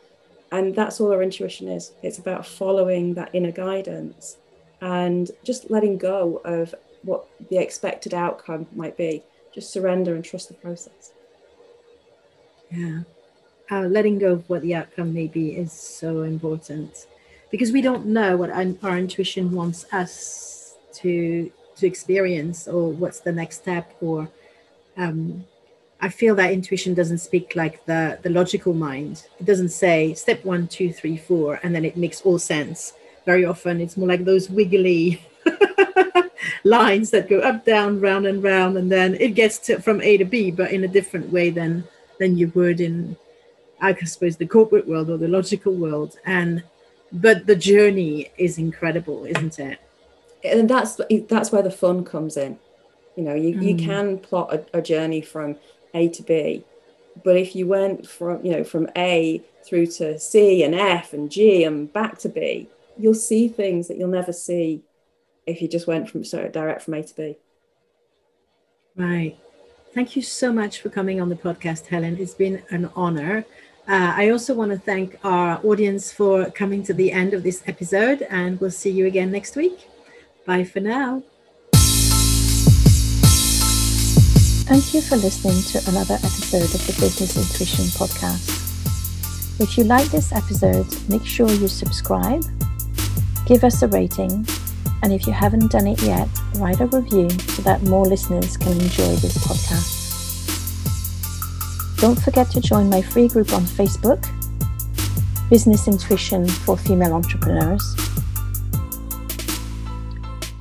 and 0.52 0.76
that's 0.76 1.00
all 1.00 1.12
our 1.12 1.22
intuition 1.22 1.68
is. 1.68 1.92
It's 2.04 2.18
about 2.18 2.46
following 2.46 3.14
that 3.14 3.30
inner 3.34 3.52
guidance 3.52 4.38
and 4.82 5.30
just 5.44 5.70
letting 5.70 5.98
go 5.98 6.42
of 6.46 6.74
what 7.04 7.26
the 7.50 7.58
expected 7.58 8.14
outcome 8.14 8.68
might 8.76 8.98
be. 8.98 9.24
Just 9.54 9.72
surrender 9.72 10.16
and 10.16 10.24
trust 10.24 10.50
the 10.50 10.54
process. 10.56 11.12
Yeah 12.70 13.02
uh, 13.70 13.82
letting 13.82 14.18
go 14.20 14.34
of 14.34 14.50
what 14.50 14.62
the 14.62 14.76
outcome 14.76 15.14
may 15.14 15.28
be 15.28 15.56
is 15.56 15.72
so 15.72 16.22
important 16.24 17.08
because 17.52 17.72
we 17.72 17.82
don't 17.82 18.06
know 18.06 18.38
what 18.38 18.50
our, 18.50 18.66
our 18.84 18.98
intuition 18.98 19.52
wants 19.52 19.86
us 19.94 20.76
to 20.94 21.52
to 21.78 21.88
experience 21.88 22.68
or 22.68 22.92
what's 22.92 23.20
the 23.20 23.32
next 23.32 23.58
step 23.58 23.96
or 24.02 24.30
um, 24.98 25.46
i 26.02 26.10
feel 26.10 26.36
that 26.36 26.52
intuition 26.52 26.94
doesn't 26.94 27.18
speak 27.20 27.56
like 27.56 27.86
the 27.86 28.20
the 28.24 28.30
logical 28.30 28.74
mind 28.74 29.28
it 29.40 29.46
doesn't 29.46 29.70
say 29.70 30.14
step 30.14 30.44
one 30.46 30.68
two 30.68 30.92
three 30.92 31.18
four 31.18 31.60
and 31.64 31.74
then 31.74 31.86
it 31.86 31.98
makes 31.98 32.22
all 32.22 32.40
sense 32.40 32.94
very 33.26 33.46
often 33.46 33.82
it's 33.82 33.98
more 33.98 34.08
like 34.08 34.26
those 34.26 34.50
wiggly 34.50 35.22
lines 36.64 37.10
that 37.12 37.30
go 37.30 37.40
up 37.40 37.66
down 37.66 38.00
round 38.00 38.26
and 38.26 38.44
round 38.44 38.78
and 38.78 38.92
then 38.92 39.16
it 39.16 39.34
gets 39.36 39.58
to, 39.58 39.82
from 39.82 40.02
a 40.02 40.18
to 40.18 40.26
b 40.26 40.52
but 40.52 40.72
in 40.72 40.84
a 40.84 40.88
different 40.88 41.32
way 41.32 41.50
than 41.50 41.84
than 42.20 42.38
you 42.38 42.52
would 42.56 42.80
in 42.80 43.16
I 43.80 43.94
suppose, 43.96 44.38
the 44.38 44.48
corporate 44.48 44.88
world 44.88 45.10
or 45.10 45.18
the 45.18 45.28
logical 45.28 45.74
world. 45.74 46.18
And 46.26 46.64
but 47.12 47.46
the 47.46 47.56
journey 47.56 48.32
is 48.38 48.58
incredible, 48.58 49.26
isn't 49.26 49.60
it? 49.60 49.80
And 50.44 50.70
that's 50.70 51.00
that's 51.28 51.52
where 51.52 51.64
the 51.64 51.72
fun 51.72 52.06
comes 52.06 52.38
in. 52.38 52.60
You 53.16 53.24
know, 53.24 53.34
you, 53.34 53.56
mm. 53.56 53.64
you 53.64 53.76
can 53.76 54.20
plot 54.20 54.54
a, 54.54 54.78
a 54.78 54.82
journey 54.82 55.22
from 55.22 55.56
A 55.94 56.08
to 56.10 56.24
B, 56.24 56.64
but 57.24 57.36
if 57.36 57.56
you 57.56 57.68
went 57.68 58.08
from 58.08 58.46
you 58.46 58.52
know 58.52 58.64
from 58.64 58.88
A 58.96 59.42
through 59.66 59.88
to 59.88 60.20
C 60.20 60.64
and 60.64 60.76
F 60.76 61.14
and 61.14 61.32
G 61.32 61.64
and 61.64 61.92
back 61.92 62.20
to 62.20 62.30
B, 62.30 62.70
you'll 62.98 63.14
see 63.14 63.48
things 63.48 63.88
that 63.88 63.98
you'll 63.98 64.10
never 64.10 64.34
see 64.34 64.84
if 65.46 65.62
you 65.62 65.68
just 65.68 65.88
went 65.88 66.10
from 66.10 66.24
so 66.24 66.48
direct 66.48 66.84
from 66.84 66.94
A 66.94 67.04
to 67.04 67.16
B. 67.16 67.38
Right. 68.96 69.38
Thank 69.94 70.16
you 70.16 70.22
so 70.22 70.54
much 70.54 70.82
for 70.82 70.90
coming 70.90 71.20
on 71.22 71.30
the 71.30 71.36
podcast, 71.36 71.88
Helen. 71.88 72.18
It's 72.20 72.34
been 72.34 72.62
an 72.70 72.90
honor. 72.96 73.46
Uh, 73.88 74.14
I 74.16 74.30
also 74.30 74.54
want 74.54 74.72
to 74.72 74.78
thank 74.78 75.18
our 75.24 75.60
audience 75.64 76.12
for 76.12 76.52
coming 76.52 76.84
to 76.84 76.94
the 76.94 77.12
end 77.12 77.34
of 77.34 77.42
this 77.42 77.64
episode, 77.68 78.22
and 78.24 78.60
we'll 78.60 78.70
see 78.70 78.92
you 78.92 79.06
again 79.06 79.32
next 79.32 79.56
week. 79.56 79.88
Bye 80.48 80.64
for 80.64 80.80
now. 80.80 81.22
Thank 84.64 84.94
you 84.94 85.02
for 85.02 85.18
listening 85.18 85.62
to 85.74 85.90
another 85.90 86.14
episode 86.14 86.64
of 86.64 86.88
the 86.88 86.96
Business 87.02 87.36
Intuition 87.36 87.84
Podcast. 88.00 89.60
If 89.60 89.78
you 89.78 89.84
like 89.84 90.08
this 90.08 90.32
episode, 90.32 90.88
make 91.10 91.26
sure 91.26 91.52
you 91.52 91.68
subscribe, 91.68 92.44
give 93.46 93.66
us 93.66 93.82
a 93.82 93.90
rating, 93.90 94.48
and 95.04 95.12
if 95.12 95.28
you 95.28 95.34
haven't 95.34 95.70
done 95.70 95.86
it 95.86 96.02
yet, 96.04 96.30
write 96.56 96.80
a 96.80 96.86
review 96.86 97.30
so 97.30 97.62
that 97.64 97.84
more 97.84 98.06
listeners 98.06 98.56
can 98.56 98.72
enjoy 98.72 99.18
this 99.18 99.38
podcast. 99.40 99.96
Don't 102.00 102.22
forget 102.22 102.50
to 102.52 102.62
join 102.62 102.90
my 102.90 103.02
free 103.02 103.28
group 103.28 103.52
on 103.52 103.64
Facebook, 103.64 104.26
Business 105.50 105.90
Intuition 105.90 106.48
for 106.48 106.78
Female 106.78 107.12
Entrepreneurs. 107.12 108.07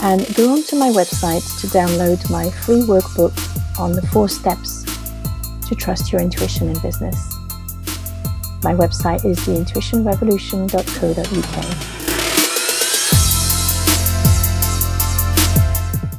And 0.07 0.23
go 0.37 0.53
onto 0.53 0.77
my 0.77 0.91
website 0.91 1.43
to 1.61 1.67
download 1.67 2.31
my 2.31 2.49
free 2.49 2.83
workbook 2.83 3.35
on 3.77 3.91
the 3.91 4.07
four 4.07 4.29
steps 4.29 4.85
to 5.67 5.75
trust 5.75 6.13
your 6.13 6.21
intuition 6.21 6.69
in 6.69 6.79
business. 6.79 7.35
My 8.63 8.73
website 8.73 9.25
is 9.25 9.41
theintuitionrevolution.co.uk. 9.41 11.96